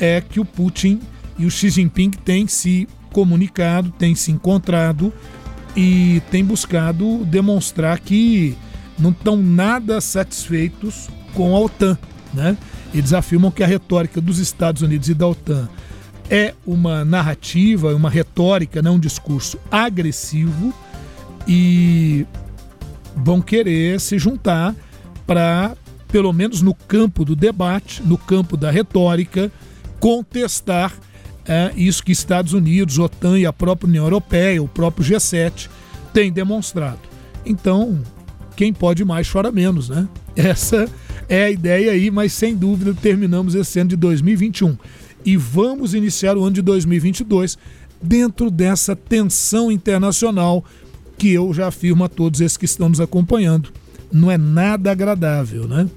[0.01, 0.99] é que o Putin
[1.39, 5.13] e o Xi Jinping têm se comunicado, têm se encontrado
[5.77, 8.57] e têm buscado demonstrar que
[8.99, 11.99] não estão nada satisfeitos com a OTAN.
[12.33, 12.57] Né?
[12.95, 15.69] Eles afirmam que a retórica dos Estados Unidos e da OTAN
[16.31, 20.73] é uma narrativa, uma retórica, não um discurso agressivo
[21.47, 22.27] e
[23.15, 24.75] vão querer se juntar
[25.27, 25.77] para,
[26.15, 29.51] pelo menos no campo do debate, no campo da retórica,
[29.99, 30.97] contestar
[31.45, 35.69] é, isso que Estados Unidos, OTAN e a própria União Europeia, o próprio G7
[36.13, 37.01] têm demonstrado.
[37.45, 38.01] Então,
[38.55, 40.07] quem pode mais chora menos, né?
[40.37, 40.89] Essa
[41.29, 44.79] é a ideia aí, mas sem dúvida terminamos esse ano de 2021
[45.25, 47.59] e vamos iniciar o ano de 2022
[48.01, 50.65] dentro dessa tensão internacional
[51.19, 53.73] que eu já afirmo a todos esses que estão nos acompanhando.
[54.15, 55.91] Não é nada agradável, né?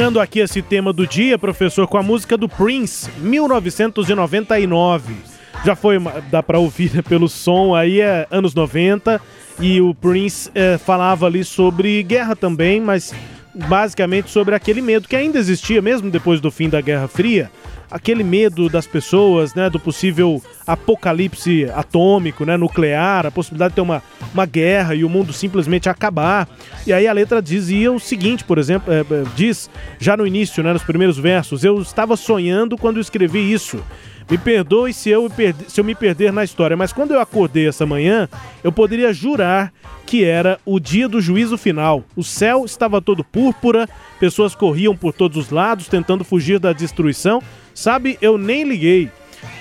[0.00, 5.14] Terminando aqui esse tema do dia, professor, com a música do Prince, 1999.
[5.62, 5.98] Já foi,
[6.30, 9.20] dá para ouvir né, pelo som aí, é anos 90,
[9.60, 13.12] e o Prince é, falava ali sobre guerra também, mas
[13.54, 17.50] basicamente sobre aquele medo que ainda existia, mesmo depois do fim da Guerra Fria,
[17.90, 23.80] aquele medo das pessoas, né, do possível apocalipse atômico, né, nuclear, a possibilidade de ter
[23.80, 26.48] uma, uma guerra e o mundo simplesmente acabar.
[26.86, 30.62] E aí a letra dizia o seguinte, por exemplo, é, é, diz já no início,
[30.62, 33.82] né, nos primeiros versos, eu estava sonhando quando escrevi isso.
[34.30, 35.28] Me perdoe se eu,
[35.66, 38.28] se eu me perder na história, mas quando eu acordei essa manhã,
[38.62, 39.72] eu poderia jurar
[40.06, 42.04] que era o dia do juízo final.
[42.14, 43.88] O céu estava todo púrpura,
[44.20, 47.42] pessoas corriam por todos os lados tentando fugir da destruição.
[47.74, 49.10] Sabe, eu nem liguei.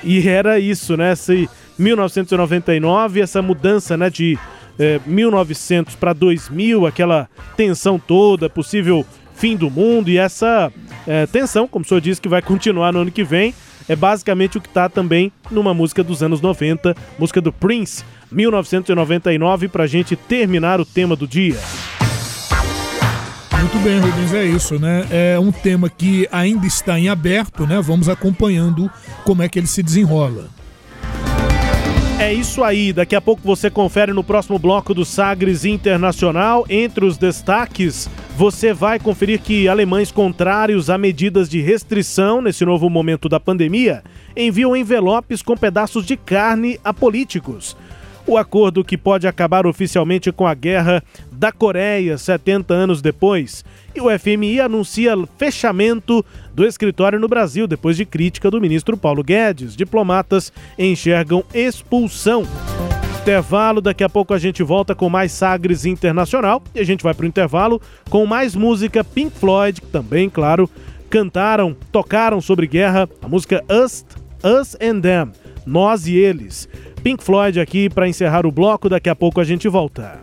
[0.04, 1.13] E era isso, né?
[1.13, 4.38] Esse 1999, essa mudança, né, de
[4.78, 10.72] eh, 1900 para 2000, aquela tensão toda, possível fim do mundo e essa
[11.08, 13.54] eh, tensão, como o senhor disse, que vai continuar no ano que vem
[13.90, 19.67] é basicamente o que está também numa música dos anos 90, música do Prince, 1999,
[19.67, 21.58] para gente terminar o tema do dia.
[23.72, 25.06] Muito bem, Rubens, é isso, né?
[25.12, 27.80] É um tema que ainda está em aberto, né?
[27.80, 28.90] Vamos acompanhando
[29.24, 30.48] como é que ele se desenrola.
[32.17, 36.65] É isso aí, daqui a pouco você confere no próximo bloco do Sagres Internacional.
[36.67, 42.90] Entre os destaques, você vai conferir que alemães contrários a medidas de restrição nesse novo
[42.90, 44.04] momento da pandemia
[44.36, 47.78] enviam envelopes com pedaços de carne a políticos.
[48.30, 53.65] O acordo que pode acabar oficialmente com a guerra da Coreia 70 anos depois.
[53.96, 56.23] E o FMI anuncia fechamento
[56.54, 59.75] do escritório no Brasil depois de crítica do ministro Paulo Guedes.
[59.75, 62.44] Diplomatas enxergam expulsão.
[63.19, 67.15] Intervalo, daqui a pouco a gente volta com mais Sagres Internacional e a gente vai
[67.15, 70.69] para o intervalo com mais música Pink Floyd, que também, claro,
[71.10, 74.06] cantaram, tocaram sobre guerra, a música Us,
[74.44, 75.32] Us and Them,
[75.70, 76.67] Nós e Eles.
[77.04, 80.20] Pink Floyd aqui para encerrar o bloco, daqui a pouco a gente volta.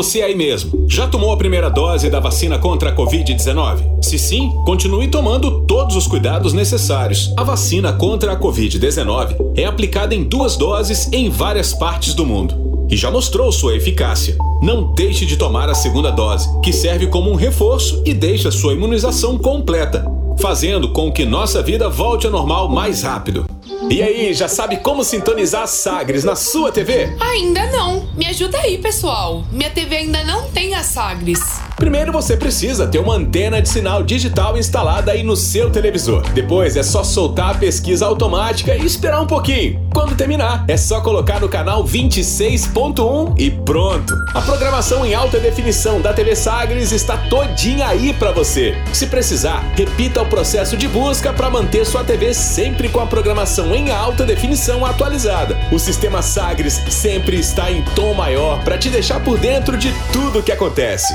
[0.00, 4.02] Você aí mesmo, já tomou a primeira dose da vacina contra a Covid-19?
[4.02, 7.34] Se sim, continue tomando todos os cuidados necessários.
[7.36, 12.86] A vacina contra a Covid-19 é aplicada em duas doses em várias partes do mundo
[12.88, 14.38] e já mostrou sua eficácia.
[14.62, 18.72] Não deixe de tomar a segunda dose, que serve como um reforço e deixa sua
[18.72, 23.44] imunização completa, fazendo com que nossa vida volte ao normal mais rápido.
[23.88, 27.16] E aí, já sabe como sintonizar Sagres na sua TV?
[27.18, 28.06] Ainda não.
[28.14, 29.44] Me ajuda aí, pessoal.
[29.50, 31.40] Minha TV ainda não tem a Sagres.
[31.76, 36.20] Primeiro você precisa ter uma antena de sinal digital instalada aí no seu televisor.
[36.34, 39.80] Depois é só soltar a pesquisa automática e esperar um pouquinho.
[39.94, 44.14] Quando terminar, é só colocar no canal 26.1 e pronto.
[44.34, 48.74] A programação em alta definição da TV Sagres está todinha aí para você.
[48.92, 53.69] Se precisar, repita o processo de busca para manter sua TV sempre com a programação
[53.74, 55.56] em alta definição atualizada.
[55.72, 60.42] O sistema Sagres sempre está em tom maior para te deixar por dentro de tudo
[60.42, 61.12] que acontece.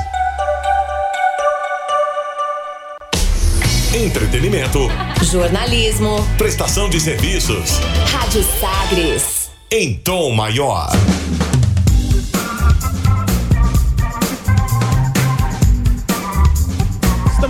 [3.93, 4.89] Entretenimento.
[5.23, 6.17] Jornalismo.
[6.37, 7.79] Prestação de serviços.
[8.11, 9.49] Rádio Sagres.
[9.71, 10.89] Em tom maior.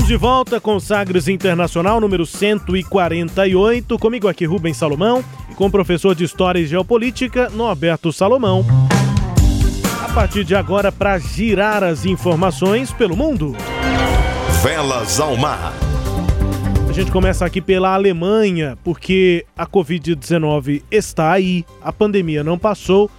[0.06, 3.98] Estamos de volta com Sagres Internacional número 148.
[3.98, 8.64] Comigo aqui Rubens Salomão e com o professor de História e Geopolítica Norberto Salomão.
[10.04, 13.56] A partir de agora, para girar as informações pelo mundo.
[14.62, 15.74] Velas ao mar
[16.94, 23.12] gente começa aqui pela Alemanha, porque a Covid-19 está aí, a pandemia não passou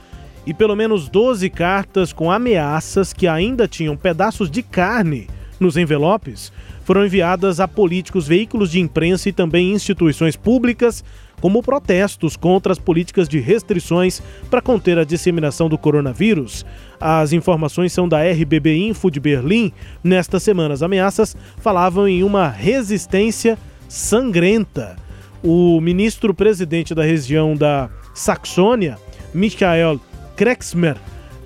[0.47, 5.29] e pelo menos 12 cartas com ameaças que ainda tinham pedaços de carne
[5.61, 6.53] nos envelopes
[6.87, 11.03] foram enviadas a políticos, veículos de imprensa e também instituições públicas
[11.41, 16.65] como protestos contra as políticas de restrições para conter a disseminação do coronavírus.
[17.01, 19.73] As informações são da RBB Info de Berlim.
[20.03, 23.59] Nesta semana, as ameaças falavam em uma resistência
[23.89, 24.95] sangrenta.
[25.43, 28.97] O ministro-presidente da região da Saxônia,
[29.35, 30.01] Michael
[30.37, 30.97] Krexmer,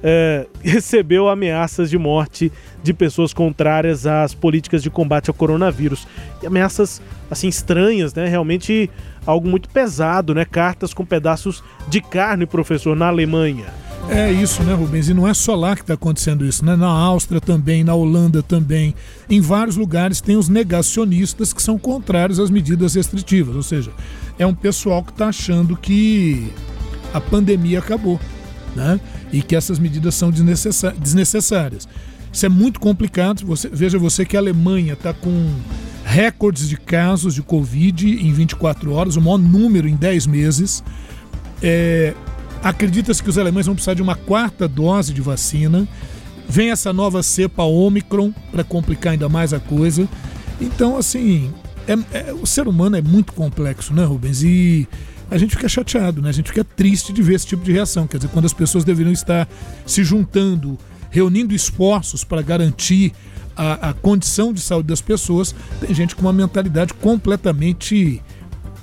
[0.02, 6.06] é, recebeu ameaças de morte de pessoas contrárias às políticas de combate ao coronavírus.
[6.42, 8.26] E ameaças assim estranhas, né?
[8.26, 8.90] Realmente
[9.26, 10.44] algo muito pesado, né?
[10.44, 13.66] Cartas com pedaços de carne, professor, na Alemanha.
[14.08, 15.08] É isso, né, Rubens?
[15.08, 16.74] E não é só lá que está acontecendo isso, né?
[16.74, 18.94] Na Áustria também, na Holanda também.
[19.28, 23.54] Em vários lugares tem os negacionistas que são contrários às medidas restritivas.
[23.54, 23.92] Ou seja,
[24.38, 26.50] é um pessoal que está achando que
[27.12, 28.18] a pandemia acabou,
[28.74, 28.98] né?
[29.32, 31.88] E que essas medidas são desnecessárias.
[32.32, 33.44] Isso é muito complicado.
[33.46, 35.54] Você, veja você que a Alemanha está com
[36.04, 40.82] recordes de casos de Covid em 24 horas, o maior número em 10 meses.
[41.62, 42.14] É,
[42.62, 45.88] Acredita-se que os alemães vão precisar de uma quarta dose de vacina.
[46.46, 50.06] Vem essa nova cepa Omicron para complicar ainda mais a coisa.
[50.60, 51.50] Então, assim,
[51.88, 54.42] é, é, o ser humano é muito complexo, né, Rubens?
[54.42, 54.86] E
[55.30, 56.28] a gente fica chateado, né?
[56.28, 58.06] A gente fica triste de ver esse tipo de reação.
[58.06, 59.48] Quer dizer, quando as pessoas deveriam estar
[59.86, 60.76] se juntando,
[61.10, 63.12] reunindo esforços para garantir
[63.56, 68.22] a, a condição de saúde das pessoas, tem gente com uma mentalidade completamente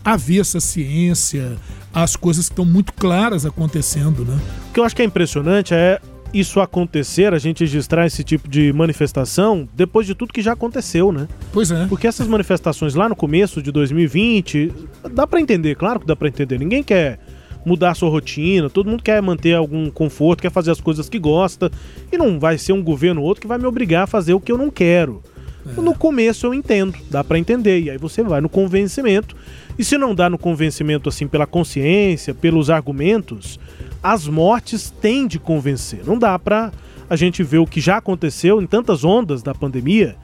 [0.06, 1.58] avessa à ciência,
[1.94, 4.40] as coisas estão muito claras acontecendo, né?
[4.70, 6.00] O que eu acho que é impressionante é
[6.34, 11.12] isso acontecer, a gente registrar esse tipo de manifestação depois de tudo que já aconteceu,
[11.12, 11.28] né?
[11.52, 11.86] Pois é.
[11.88, 14.74] Porque essas manifestações lá no começo de 2020,
[15.12, 16.60] dá para entender, claro que dá para entender.
[16.60, 17.20] Ninguém quer
[17.66, 21.20] mudar a sua rotina, todo mundo quer manter algum conforto, quer fazer as coisas que
[21.20, 21.72] gosta,
[22.12, 24.40] e não vai ser um governo ou outro que vai me obrigar a fazer o
[24.40, 25.22] que eu não quero.
[25.66, 25.82] É.
[25.82, 29.36] No começo eu entendo, dá para entender, e aí você vai no convencimento
[29.78, 33.60] e se não dá no convencimento assim pela consciência, pelos argumentos,
[34.02, 36.06] as mortes têm de convencer.
[36.06, 36.72] Não dá para
[37.10, 40.16] a gente ver o que já aconteceu em tantas ondas da pandemia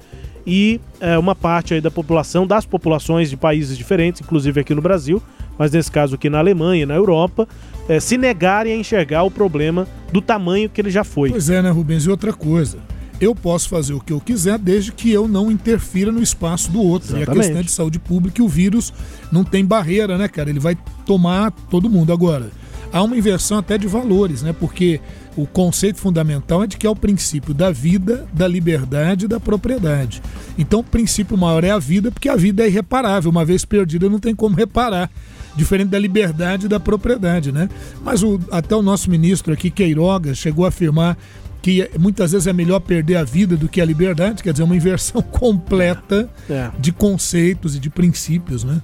[0.45, 4.81] e é, uma parte aí da população, das populações de países diferentes, inclusive aqui no
[4.81, 5.21] Brasil,
[5.57, 7.47] mas nesse caso aqui na Alemanha e na Europa,
[7.87, 11.29] é, se negarem a enxergar o problema do tamanho que ele já foi.
[11.29, 12.05] Pois é, né, Rubens?
[12.05, 12.79] E outra coisa,
[13.21, 16.81] eu posso fazer o que eu quiser desde que eu não interfira no espaço do
[16.81, 17.09] outro.
[17.09, 17.29] Exatamente.
[17.29, 18.93] E a questão é de saúde pública e o vírus
[19.31, 20.49] não tem barreira, né, cara?
[20.49, 22.11] Ele vai tomar todo mundo.
[22.11, 22.49] Agora,
[22.93, 24.53] há uma inversão até de valores, né?
[24.53, 25.01] Porque
[25.35, 29.39] o conceito fundamental é de que é o princípio da vida, da liberdade e da
[29.39, 30.21] propriedade.
[30.57, 33.31] Então, o princípio maior é a vida, porque a vida é irreparável.
[33.31, 35.09] Uma vez perdida, não tem como reparar
[35.55, 37.67] diferente da liberdade e da propriedade, né?
[38.03, 41.17] Mas o, até o nosso ministro aqui, Queiroga, chegou a afirmar
[41.61, 44.75] que muitas vezes é melhor perder a vida do que a liberdade, quer dizer, uma
[44.75, 46.69] inversão completa é.
[46.77, 48.81] de conceitos e de princípios, né?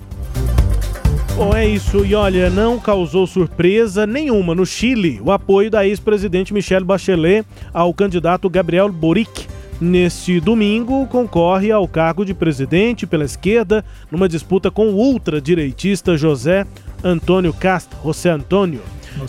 [1.40, 2.06] Bom, é isso.
[2.06, 7.94] E olha, não causou surpresa nenhuma no Chile o apoio da ex-presidente Michelle Bachelet ao
[7.94, 9.48] candidato Gabriel Boric.
[9.80, 16.68] Neste domingo, concorre ao cargo de presidente pela esquerda numa disputa com o ultradireitista José
[17.02, 18.82] Antônio Castro, José Antônio.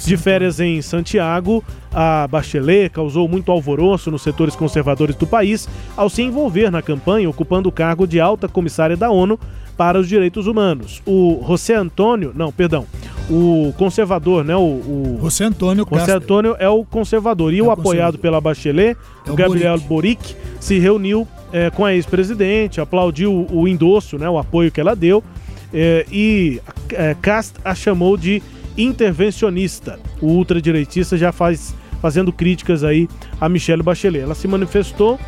[0.04, 6.10] De férias em Santiago, a Bachelet causou muito alvoroço nos setores conservadores do país ao
[6.10, 9.38] se envolver na campanha, ocupando o cargo de alta comissária da ONU
[9.80, 11.00] para os Direitos Humanos.
[11.06, 12.84] O José Antônio, não, perdão,
[13.30, 14.54] o conservador, né?
[14.54, 17.54] O, o José Antônio José Antônio é o conservador.
[17.54, 18.94] E é o, apoiado pela Bachelet,
[19.26, 24.28] é o Gabriel Boric, Boric se reuniu é, com a ex-presidente, aplaudiu o, endosso, né?
[24.28, 25.24] O apoio que ela deu.
[25.72, 26.60] É, e
[26.90, 28.42] é, Cast a chamou de
[28.76, 29.98] intervencionista.
[30.20, 33.08] O ultradireitista já faz fazendo críticas aí
[33.40, 34.24] a Michelle Bachelet.
[34.24, 35.18] Ela se manifestou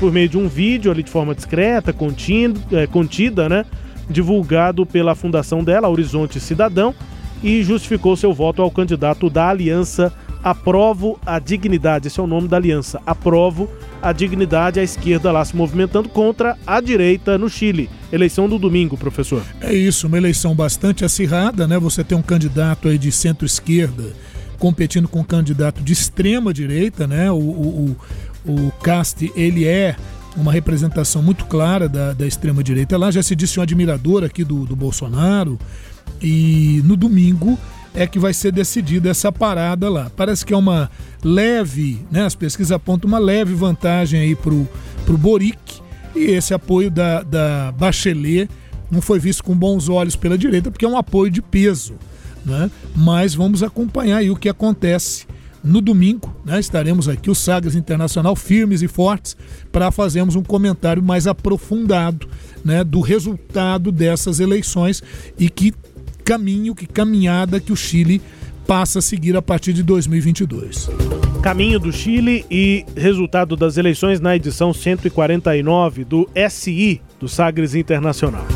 [0.00, 3.64] por meio de um vídeo ali de forma discreta, contido, é, contida, né?
[4.10, 6.94] Divulgado pela fundação dela, Horizonte Cidadão,
[7.42, 12.08] e justificou seu voto ao candidato da Aliança Aprovo a Dignidade.
[12.08, 13.00] Esse é o nome da aliança.
[13.04, 13.68] Aprovo
[14.00, 17.90] a Dignidade, a esquerda lá se movimentando contra a direita no Chile.
[18.10, 19.42] Eleição do domingo, professor.
[19.60, 21.78] É isso, uma eleição bastante acirrada, né?
[21.78, 24.14] Você tem um candidato aí de centro-esquerda
[24.58, 27.30] competindo com um candidato de extrema direita, né?
[27.30, 27.96] O, o,
[28.46, 29.96] o, o Casti, ele é
[30.36, 32.96] uma representação muito clara da, da extrema direita.
[32.96, 35.58] Lá já se disse um admirador aqui do, do Bolsonaro.
[36.20, 37.58] E no domingo
[37.94, 40.10] é que vai ser decidida essa parada lá.
[40.16, 40.90] Parece que é uma
[41.24, 42.24] leve, né?
[42.24, 44.68] As pesquisas apontam uma leve vantagem aí pro,
[45.04, 45.80] pro Boric
[46.14, 48.48] e esse apoio da, da Bachelet
[48.90, 51.94] não foi visto com bons olhos pela direita porque é um apoio de peso,
[52.44, 52.70] né?
[52.94, 55.26] Mas vamos acompanhar aí o que acontece
[55.62, 59.36] no domingo, né, estaremos aqui, o Sagres Internacional, firmes e fortes,
[59.70, 62.26] para fazermos um comentário mais aprofundado
[62.64, 65.02] né, do resultado dessas eleições
[65.38, 65.74] e que
[66.24, 68.22] caminho, que caminhada que o Chile
[68.66, 70.88] passa a seguir a partir de 2022.
[71.42, 78.46] Caminho do Chile e resultado das eleições na edição 149 do SI, do Sagres Internacional.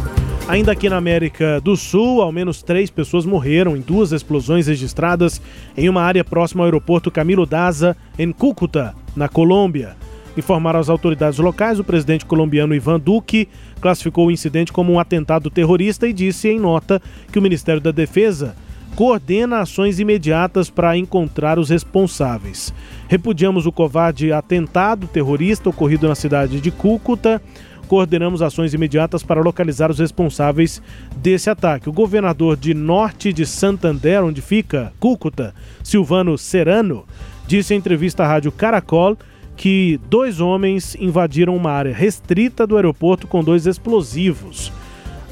[0.47, 5.41] Ainda aqui na América do Sul, ao menos três pessoas morreram em duas explosões registradas
[5.75, 9.97] em uma área próxima ao aeroporto Camilo Daza, em Cúcuta, na Colômbia.
[10.37, 13.49] Informaram as autoridades locais, o presidente colombiano Ivan Duque
[13.81, 17.01] classificou o incidente como um atentado terrorista e disse em nota
[17.33, 18.55] que o Ministério da Defesa
[18.95, 22.73] coordena ações imediatas para encontrar os responsáveis.
[23.09, 27.43] Repudiamos o covarde atentado terrorista ocorrido na cidade de Cúcuta.
[27.89, 30.81] Coordenamos ações imediatas para localizar os responsáveis
[31.17, 31.89] desse ataque.
[31.89, 37.05] O governador de norte de Santander, onde fica Cúcuta, Silvano Serrano,
[37.47, 39.19] disse em entrevista à rádio Caracol
[39.57, 44.73] que dois homens invadiram uma área restrita do aeroporto com dois explosivos.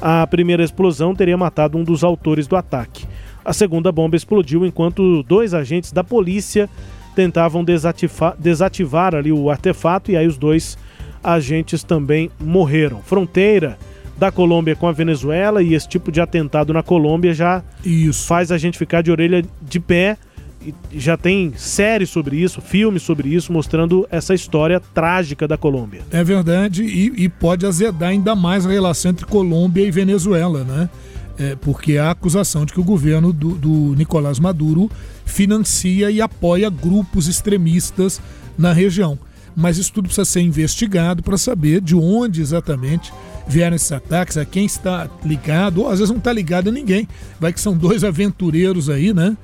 [0.01, 3.05] A primeira explosão teria matado um dos autores do ataque.
[3.45, 6.69] A segunda bomba explodiu enquanto dois agentes da polícia
[7.15, 10.77] tentavam desativar, desativar ali o artefato e aí os dois
[11.23, 13.01] agentes também morreram.
[13.01, 13.77] Fronteira
[14.17, 18.27] da Colômbia com a Venezuela e esse tipo de atentado na Colômbia já Isso.
[18.27, 20.17] faz a gente ficar de orelha de pé.
[20.65, 26.03] E já tem séries sobre isso, filmes sobre isso, mostrando essa história trágica da Colômbia.
[26.09, 30.89] É verdade, e, e pode azedar ainda mais a relação entre Colômbia e Venezuela, né?
[31.37, 34.89] É, porque há acusação de que o governo do, do Nicolás Maduro
[35.25, 38.21] financia e apoia grupos extremistas
[38.57, 39.17] na região.
[39.55, 43.13] Mas isso tudo precisa ser investigado para saber de onde exatamente
[43.47, 47.07] vieram esses ataques, a quem está ligado, ou às vezes não está ligado a ninguém.
[47.39, 49.37] Vai que são dois aventureiros aí, né?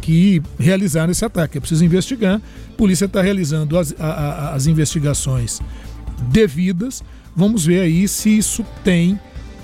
[0.00, 1.58] Que realizaram esse ataque.
[1.58, 2.36] É preciso investigar.
[2.36, 5.60] A polícia está realizando as, a, a, as investigações
[6.28, 7.02] devidas.
[7.36, 9.18] Vamos ver aí se isso tem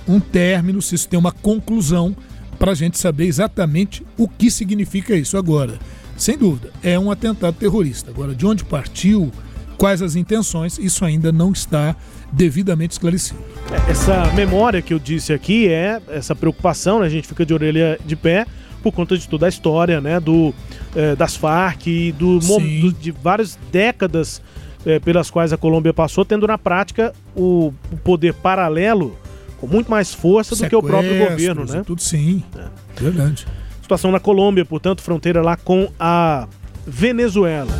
[0.07, 2.17] um término, se isso tem uma conclusão,
[2.59, 5.37] para a gente saber exatamente o que significa isso.
[5.37, 5.79] Agora,
[6.17, 8.11] sem dúvida, é um atentado terrorista.
[8.11, 9.31] Agora, de onde partiu,
[9.77, 11.95] quais as intenções, isso ainda não está
[12.33, 13.41] devidamente esclarecido.
[13.89, 17.07] Essa memória que eu disse aqui é essa preocupação, né?
[17.07, 18.47] a gente fica de orelha de pé
[18.83, 20.55] por conta de toda a história, né, do
[20.95, 24.41] eh, das Farc e do, do, de várias décadas
[24.85, 29.19] eh, pelas quais a Colômbia passou, tendo na prática o, o poder paralelo
[29.61, 31.83] com muito mais força do que o próprio governo, né?
[31.85, 32.43] Tudo sim.
[32.57, 32.67] É.
[33.01, 33.47] Verdade.
[33.81, 36.49] Situação na Colômbia, portanto, fronteira lá com a
[36.87, 37.71] Venezuela.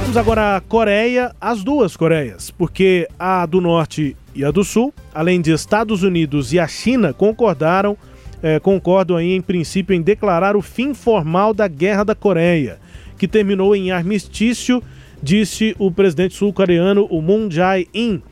[0.00, 4.92] Vamos agora à Coreia, as duas Coreias, porque a do Norte e a do Sul,
[5.14, 7.96] além de Estados Unidos e a China, concordaram,
[8.42, 12.78] eh, concordam aí em princípio em declarar o fim formal da Guerra da Coreia,
[13.16, 14.82] que terminou em armistício,
[15.22, 18.22] disse o presidente sul-coreano, o Moon Jae-in,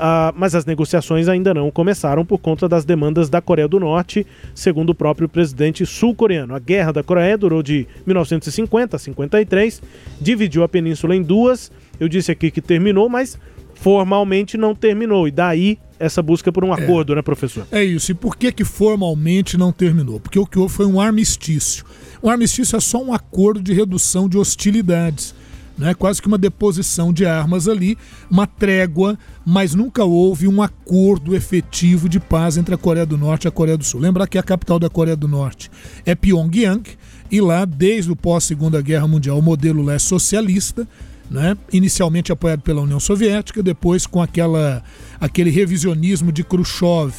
[0.00, 4.26] Uh, mas as negociações ainda não começaram por conta das demandas da Coreia do Norte,
[4.54, 6.54] segundo o próprio presidente sul-coreano.
[6.54, 9.82] A guerra da Coreia durou de 1950 a 53,
[10.18, 11.70] dividiu a península em duas.
[12.00, 13.38] Eu disse aqui que terminou, mas
[13.74, 15.28] formalmente não terminou.
[15.28, 17.66] E daí essa busca por um é, acordo, né, professor?
[17.70, 18.10] É isso.
[18.10, 20.18] E por que, que formalmente não terminou?
[20.18, 21.84] Porque o que houve foi um armistício.
[22.22, 25.34] Um armistício é só um acordo de redução de hostilidades
[25.80, 25.94] né?
[25.94, 27.96] quase que uma deposição de armas ali,
[28.30, 33.46] uma trégua, mas nunca houve um acordo efetivo de paz entre a Coreia do Norte
[33.46, 33.98] e a Coreia do Sul.
[33.98, 35.70] Lembrar que a capital da Coreia do Norte
[36.04, 36.82] é Pyongyang,
[37.30, 40.86] e lá, desde o pós-Segunda Guerra Mundial, o modelo lá é socialista,
[41.30, 41.56] né?
[41.72, 44.82] inicialmente apoiado pela União Soviética, depois com aquela,
[45.18, 47.14] aquele revisionismo de Khrushchev,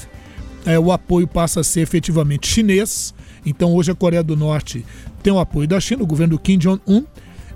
[0.66, 3.14] é, o apoio passa a ser efetivamente chinês.
[3.44, 4.86] Então hoje a Coreia do Norte
[5.24, 7.06] tem o apoio da China, o governo do Kim Jong-un,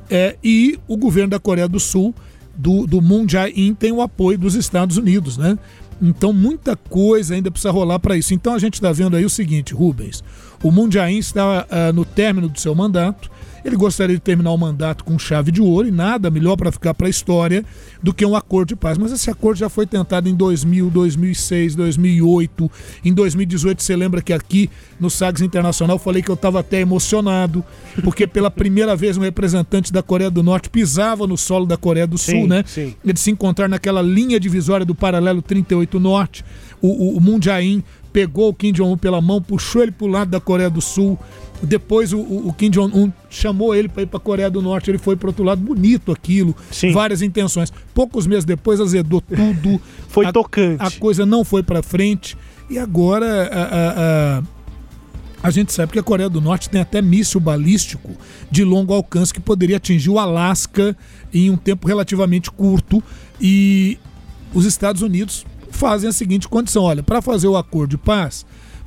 [0.10, 2.14] é, e o governo da Coreia do Sul,
[2.56, 5.58] do, do Moon Jae-in, tem o apoio dos Estados Unidos, né?
[6.02, 8.34] Então muita coisa ainda precisa rolar para isso.
[8.34, 10.24] Então a gente está vendo aí o seguinte, Rubens,
[10.62, 13.30] o Moon Jae-in está uh, no término do seu mandato,
[13.66, 16.94] ele gostaria de terminar o mandato com chave de ouro e nada melhor para ficar
[16.94, 17.66] para a história
[18.02, 18.96] do que um acordo de paz.
[18.96, 22.72] Mas esse acordo já foi tentado em 2000, 2006, 2008.
[23.04, 26.80] Em 2018, você lembra que aqui no Sagres Internacional eu falei que eu estava até
[26.80, 27.66] emocionado,
[28.04, 32.06] porque pela primeira vez um representante da Coreia do Norte pisava no solo da Coreia
[32.06, 32.64] do Sul, sim, né?
[32.68, 32.94] Sim.
[33.04, 36.46] Ele se encontrar naquela linha divisória do paralelo 38 Norte.
[36.80, 37.84] O, o, o Moon Jae-in
[38.16, 41.20] pegou o Kim Jong-un pela mão, puxou ele para o lado da Coreia do Sul.
[41.62, 44.98] Depois o, o Kim Jong-un chamou ele para ir para a Coreia do Norte, ele
[44.98, 46.92] foi para outro lado, bonito aquilo, Sim.
[46.92, 47.72] várias intenções.
[47.94, 49.82] Poucos meses depois azedou tudo.
[50.08, 50.84] foi a, tocante.
[50.84, 52.38] A coisa não foi para frente.
[52.70, 54.44] E agora a, a, a,
[55.44, 58.12] a, gente sabe que a Coreia do Norte tem até míssil balístico
[58.50, 60.98] de longo alcance que poderia atingir o Alasca
[61.34, 63.04] em um tempo relativamente curto.
[63.40, 63.98] E
[64.54, 68.46] os Estados Unidos fazem a seguinte condição: olha, para fazer o acordo de paz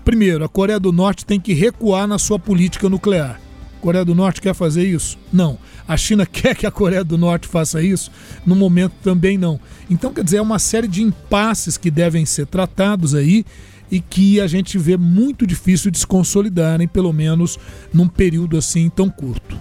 [0.08, 3.38] Primeiro, a Coreia do Norte tem que recuar na sua política nuclear.
[3.76, 5.18] A Coreia do Norte quer fazer isso?
[5.30, 5.58] Não.
[5.86, 8.10] A China quer que a Coreia do Norte faça isso?
[8.46, 9.60] No momento também não.
[9.90, 13.44] Então, quer dizer, é uma série de impasses que devem ser tratados aí
[13.90, 17.58] e que a gente vê muito difícil de se consolidarem, pelo menos
[17.92, 19.60] num período assim tão curto.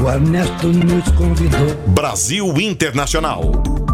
[0.00, 1.74] O Ernesto nos convidou.
[1.88, 3.91] Brasil Internacional.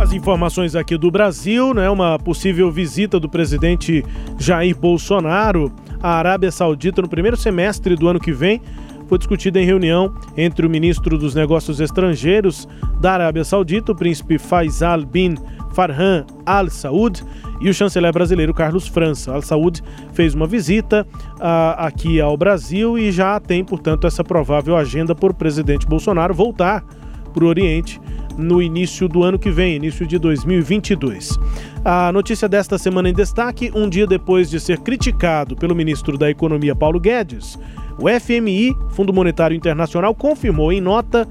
[0.00, 1.90] As informações aqui do Brasil, né?
[1.90, 4.02] Uma possível visita do presidente
[4.38, 5.70] Jair Bolsonaro
[6.02, 8.62] à Arábia Saudita no primeiro semestre do ano que vem
[9.06, 12.66] foi discutida em reunião entre o ministro dos Negócios Estrangeiros
[12.98, 15.34] da Arábia Saudita, o príncipe Faisal bin
[15.74, 17.22] Farhan Al Saud,
[17.60, 19.34] e o chanceler brasileiro Carlos França.
[19.34, 19.82] Al Saud
[20.14, 25.34] fez uma visita uh, aqui ao Brasil e já tem, portanto, essa provável agenda por
[25.34, 26.82] presidente Bolsonaro voltar
[27.30, 28.00] para o Oriente
[28.36, 31.38] no início do ano que vem, início de 2022.
[31.84, 36.30] A notícia desta semana em destaque: um dia depois de ser criticado pelo ministro da
[36.30, 37.58] Economia Paulo Guedes,
[37.98, 41.28] o FMI, Fundo Monetário Internacional, confirmou em nota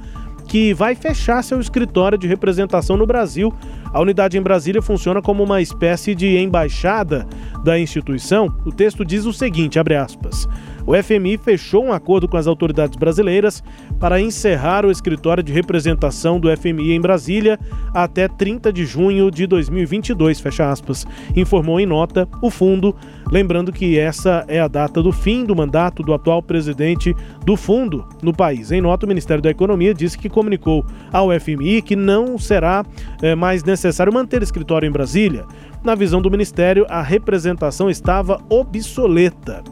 [0.48, 3.54] que vai fechar seu escritório de representação no Brasil.
[3.94, 7.28] A unidade em Brasília funciona como uma espécie de embaixada
[7.64, 8.54] da instituição.
[8.66, 10.48] O texto diz o seguinte, abre aspas:
[10.86, 13.64] o FMI fechou um acordo com as autoridades brasileiras
[14.00, 17.60] para encerrar o escritório de representação do FMI em Brasília
[17.94, 21.06] até 30 de junho de 2022, fecha aspas,
[21.36, 22.96] informou em nota o fundo,
[23.32, 27.16] lembrando que essa é a data do fim do mandato do atual presidente
[27.46, 28.72] do fundo no país.
[28.72, 32.86] Em nota, o Ministério da Economia disse que comunicou ao FMI que não será
[33.22, 35.46] é, mais necessário manter escritório em Brasília.
[35.84, 39.64] Na visão do Ministério, a representação estava obsoleta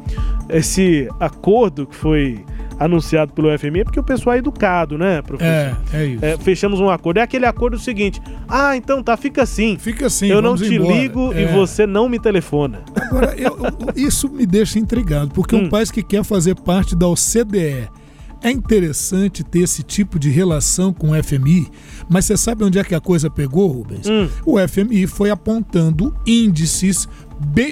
[0.49, 2.45] esse acordo que foi
[2.79, 5.51] anunciado pelo FMI é porque o pessoal é educado, né, professor?
[5.51, 6.25] É, é isso.
[6.25, 7.17] É, fechamos um acordo.
[7.17, 9.77] É aquele acordo seguinte: ah, então tá, fica assim.
[9.77, 10.27] Fica assim.
[10.27, 10.93] Eu não te embora.
[10.93, 11.43] ligo é.
[11.43, 12.81] e você não me telefona.
[12.95, 13.57] Agora, eu,
[13.95, 15.63] isso me deixa intrigado, porque hum.
[15.63, 17.89] um país que quer fazer parte da OCDE.
[18.41, 21.67] É interessante ter esse tipo de relação com o FMI,
[22.07, 24.07] mas você sabe onde é que a coisa pegou, Rubens?
[24.07, 24.29] Hum.
[24.45, 27.07] O FMI foi apontando índices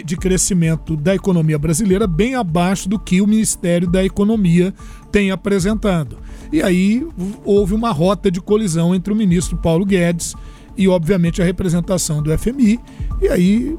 [0.05, 4.73] de crescimento da economia brasileira bem abaixo do que o Ministério da Economia
[5.11, 6.17] tem apresentado.
[6.51, 7.05] E aí
[7.43, 10.35] houve uma rota de colisão entre o ministro Paulo Guedes
[10.77, 12.79] e, obviamente, a representação do FMI.
[13.21, 13.77] E aí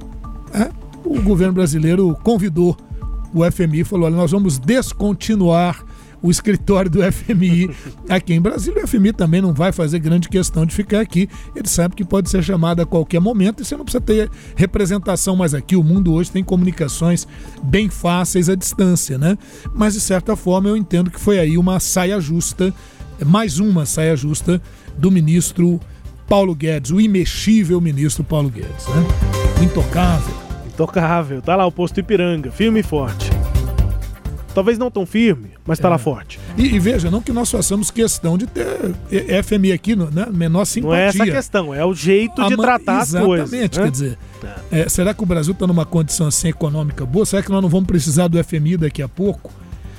[0.52, 0.70] é,
[1.04, 2.76] o governo brasileiro convidou
[3.32, 5.84] o FMI e falou: olha, nós vamos descontinuar
[6.26, 7.70] o escritório do FMI
[8.08, 8.82] aqui em Brasília.
[8.82, 11.28] O FMI também não vai fazer grande questão de ficar aqui.
[11.54, 15.36] Ele sabe que pode ser chamado a qualquer momento e você não precisa ter representação
[15.36, 15.76] mais aqui.
[15.76, 17.28] O mundo hoje tem comunicações
[17.62, 19.38] bem fáceis à distância, né?
[19.72, 22.74] Mas de certa forma eu entendo que foi aí uma saia justa,
[23.24, 24.60] mais uma saia justa
[24.98, 25.80] do ministro
[26.28, 29.62] Paulo Guedes, o imexível ministro Paulo Guedes, né?
[29.62, 30.34] Intocável.
[30.66, 33.35] Intocável, tá lá o posto Ipiranga, firme e forte.
[34.56, 35.90] Talvez não tão firme, mas está é.
[35.90, 36.40] lá forte.
[36.56, 38.64] E, e, veja, não que nós façamos questão de ter
[39.44, 40.28] FMI aqui, né?
[40.32, 40.88] menor simpatia.
[40.88, 43.52] Não é essa questão, é o jeito de tratar as coisas.
[43.52, 43.84] Exatamente, né?
[43.84, 44.18] quer dizer,
[44.72, 47.26] é, será que o Brasil está numa condição assim econômica boa?
[47.26, 49.52] Será que nós não vamos precisar do FMI daqui a pouco?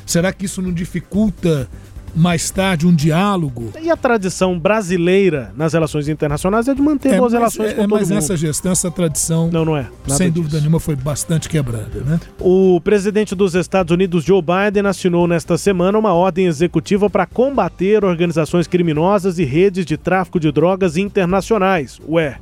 [0.08, 1.70] Será que isso não dificulta
[2.18, 3.72] mais tarde um diálogo.
[3.82, 7.82] E a tradição brasileira nas relações internacionais é de manter é, boas relações é, com
[7.82, 8.16] é, todo mas mundo.
[8.16, 9.88] Mas nessa gestão, essa tradição, não, não é.
[10.08, 10.62] sem dúvida disso.
[10.64, 12.02] nenhuma, foi bastante quebrada.
[12.06, 12.20] Né?
[12.40, 18.04] O presidente dos Estados Unidos, Joe Biden, assinou nesta semana uma ordem executiva para combater
[18.04, 22.00] organizações criminosas e redes de tráfico de drogas internacionais.
[22.10, 22.38] Ué.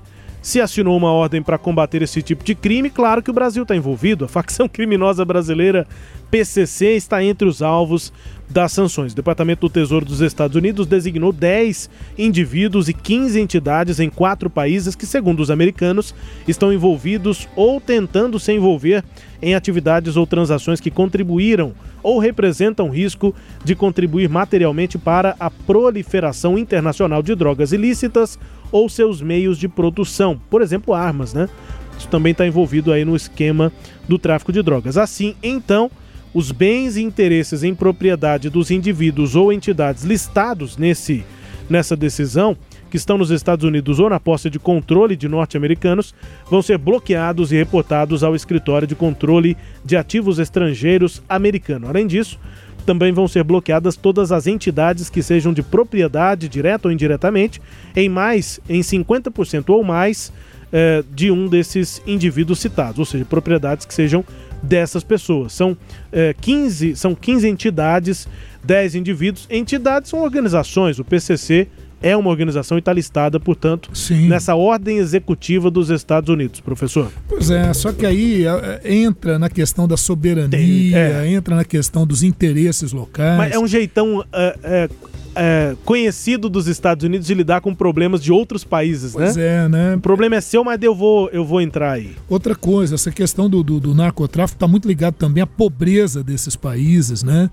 [0.45, 3.75] Se assinou uma ordem para combater esse tipo de crime, claro que o Brasil está
[3.75, 4.25] envolvido.
[4.25, 5.87] A facção criminosa brasileira
[6.29, 8.13] PCC está entre os alvos
[8.49, 9.13] das sanções.
[9.13, 14.49] O Departamento do Tesouro dos Estados Unidos designou 10 indivíduos e 15 entidades em quatro
[14.49, 16.13] países que, segundo os americanos,
[16.47, 19.03] estão envolvidos ou tentando se envolver
[19.41, 23.33] em atividades ou transações que contribuíram ou representam risco
[23.63, 28.37] de contribuir materialmente para a proliferação internacional de drogas ilícitas
[28.71, 31.49] ou seus meios de produção, por exemplo, armas, né?
[31.97, 33.71] Isso também está envolvido aí no esquema
[34.07, 34.97] do tráfico de drogas.
[34.97, 35.89] Assim, então,
[36.35, 41.23] os bens e interesses em propriedade dos indivíduos ou entidades listados nesse,
[41.69, 42.57] nessa decisão,
[42.91, 46.13] que estão nos Estados Unidos ou na posse de controle de norte-americanos,
[46.51, 51.87] vão ser bloqueados e reportados ao escritório de controle de ativos estrangeiros americano.
[51.87, 52.37] Além disso,
[52.85, 57.61] também vão ser bloqueadas todas as entidades que sejam de propriedade, direta ou indiretamente,
[57.95, 60.33] em mais em 50% ou mais
[60.73, 64.25] eh, de um desses indivíduos citados, ou seja, propriedades que sejam
[64.65, 65.53] dessas pessoas.
[65.53, 65.77] São,
[66.11, 68.27] é, 15, são 15 entidades,
[68.63, 69.47] 10 indivíduos.
[69.49, 71.67] Entidades são organizações, o PCC
[72.05, 74.27] é uma organização e está listada, portanto, Sim.
[74.27, 77.11] nessa ordem executiva dos Estados Unidos, professor.
[77.27, 81.27] Pois é, só que aí é, entra na questão da soberania, Tem, é.
[81.31, 83.39] entra na questão dos interesses locais.
[83.39, 84.89] Mas é um jeitão é, é,
[85.35, 89.65] é, conhecido dos Estados Unidos de lidar com problemas de outros países, Pois né?
[89.65, 89.95] é, né?
[89.95, 92.11] O problema é seu, mas eu vou, eu vou entrar aí.
[92.29, 96.55] Outra coisa, essa questão do, do, do narcotráfico está muito ligado também à pobreza desses
[96.55, 97.49] países, né?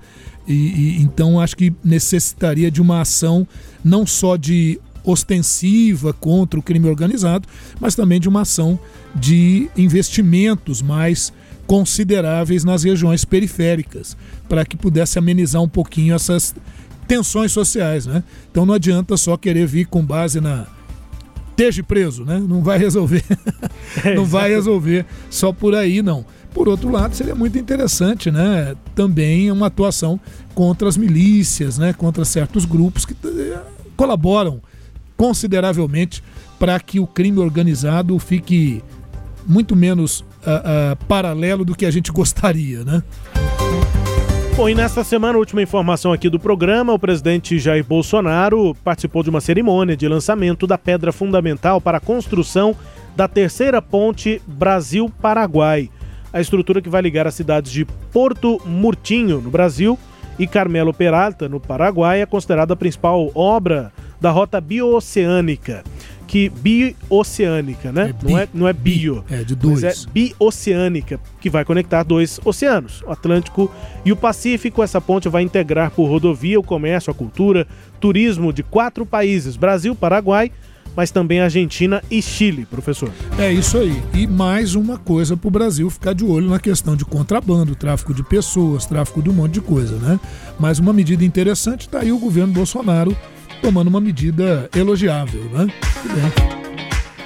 [0.46, 3.46] E, e- então acho que necessitaria de uma ação
[3.84, 7.48] não só de ostensiva contra o crime organizado,
[7.80, 8.78] mas também de uma ação
[9.14, 11.32] de investimentos mais
[11.66, 14.16] consideráveis nas regiões periféricas,
[14.48, 16.54] para que pudesse amenizar um pouquinho essas
[17.08, 18.22] tensões sociais, né?
[18.50, 20.66] Então não adianta só querer vir com base na
[21.50, 22.42] esteja preso, né?
[22.46, 23.24] Não vai resolver.
[24.16, 26.24] não vai resolver só por aí, não.
[26.54, 28.74] Por outro lado, seria muito interessante, né?
[28.94, 30.20] Também uma atuação
[30.54, 31.92] contra as milícias, né?
[31.92, 33.58] Contra certos grupos que eh,
[33.96, 34.60] colaboram
[35.16, 36.22] consideravelmente
[36.58, 38.82] para que o crime organizado fique
[39.46, 43.02] muito menos ah, ah, paralelo do que a gente gostaria, né?
[44.54, 49.30] Bom, e nesta semana, última informação aqui do programa, o presidente Jair Bolsonaro participou de
[49.30, 52.76] uma cerimônia de lançamento da pedra fundamental para a construção
[53.16, 55.88] da terceira ponte Brasil-Paraguai.
[56.32, 59.98] A estrutura que vai ligar as cidades de Porto Murtinho, no Brasil,
[60.38, 65.84] e Carmelo Peralta, no Paraguai, é considerada a principal obra da rota biooceânica.
[66.26, 68.08] Que bioceânica, né?
[68.08, 69.22] É bi- não, é, não é bio.
[69.30, 70.06] É, de Mas dois.
[70.06, 73.70] é bioceânica, que vai conectar dois oceanos, o Atlântico
[74.02, 74.82] e o Pacífico.
[74.82, 77.66] Essa ponte vai integrar por rodovia o comércio, a cultura,
[78.00, 80.50] turismo de quatro países: Brasil, Paraguai,
[80.96, 83.10] mas também Argentina e Chile, professor.
[83.38, 84.02] É isso aí.
[84.14, 88.14] E mais uma coisa para o Brasil ficar de olho na questão de contrabando, tráfico
[88.14, 90.18] de pessoas, tráfico de um monte de coisa, né?
[90.58, 93.16] Mais uma medida interessante, tá aí o governo Bolsonaro
[93.60, 95.66] tomando uma medida elogiável, né?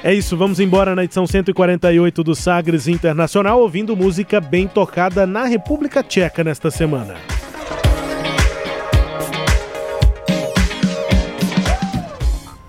[0.04, 5.44] É isso, vamos embora na edição 148 do Sagres Internacional, ouvindo música bem tocada na
[5.44, 7.14] República Tcheca nesta semana.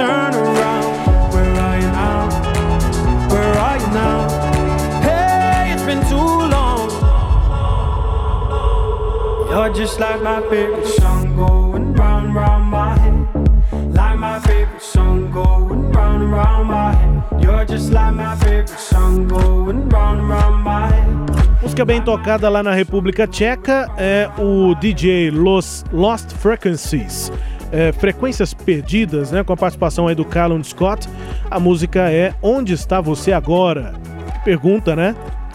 [0.00, 0.86] turn around.
[1.32, 2.20] Where are you now?
[3.32, 4.20] Where are you now?
[5.06, 6.88] Hey, it's been too long.
[9.50, 13.18] You're just like my favorite song going round, round my head.
[13.98, 17.42] Like my favorite song going round round my head.
[17.42, 21.10] You're just like my favorite song going round round my head.
[21.62, 27.30] Música bem tocada lá na República Tcheca é o DJ Los Lost Frequencies.
[27.72, 29.44] É, frequências perdidas, né?
[29.44, 31.08] Com a participação aí do Callum Scott.
[31.50, 33.94] A música é Onde está você agora?
[34.44, 35.14] Pergunta, né?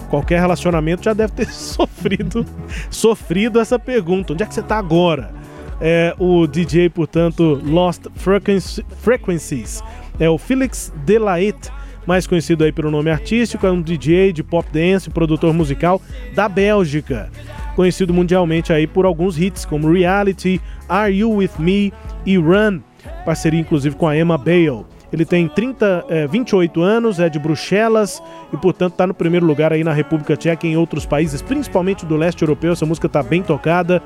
[0.10, 2.46] Qualquer relacionamento já deve ter sofrido,
[2.90, 4.34] sofrido essa pergunta.
[4.34, 5.34] Onde é que você tá agora?
[5.82, 9.84] É o DJ, portanto, Lost Frequencies.
[10.20, 11.70] É o Felix Delaet,
[12.06, 16.02] mais conhecido aí pelo nome artístico, é um DJ de pop dance, produtor musical
[16.34, 17.30] da Bélgica.
[17.76, 21.92] Conhecido mundialmente aí por alguns hits como Reality, Are You With Me
[22.26, 22.80] e Run,
[23.26, 24.86] parceria inclusive com a Emma Bale.
[25.12, 29.72] Ele tem 30, eh, 28 anos, é de Bruxelas e, portanto, está no primeiro lugar
[29.72, 32.74] aí na República Tcheca e em outros países, principalmente do leste europeu.
[32.74, 34.02] Essa música está bem tocada.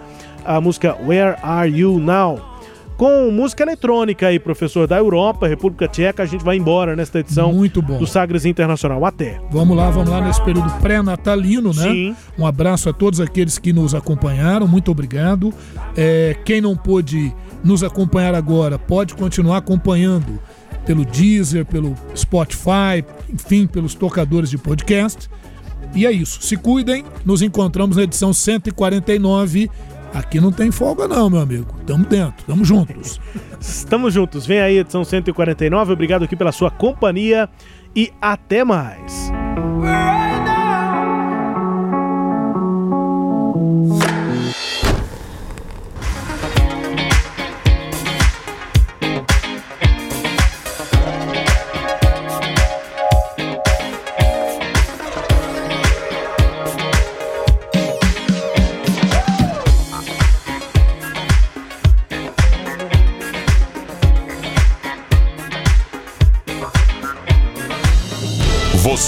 [0.46, 2.59] A música Where Are You Now?
[3.00, 6.22] Com música eletrônica aí, professor, da Europa, República Tcheca.
[6.22, 7.98] A gente vai embora nesta edição Muito bom.
[7.98, 9.06] do Sagres Internacional.
[9.06, 9.40] Até.
[9.50, 11.84] Vamos lá, vamos lá nesse período pré-natalino, né?
[11.84, 12.16] Sim.
[12.38, 15.54] Um abraço a todos aqueles que nos acompanharam, muito obrigado.
[15.96, 17.34] É, quem não pôde
[17.64, 20.38] nos acompanhar agora, pode continuar acompanhando
[20.86, 25.30] pelo Deezer, pelo Spotify, enfim, pelos tocadores de podcast.
[25.96, 26.42] E é isso.
[26.42, 29.70] Se cuidem, nos encontramos na edição 149.
[30.14, 31.76] Aqui não tem folga, não, meu amigo.
[31.86, 33.20] Tamo dentro, tamo juntos.
[33.60, 34.46] Estamos juntos.
[34.46, 35.94] Vem aí, edição 149.
[35.94, 37.50] Obrigado aqui pela sua companhia
[37.96, 39.32] e até mais.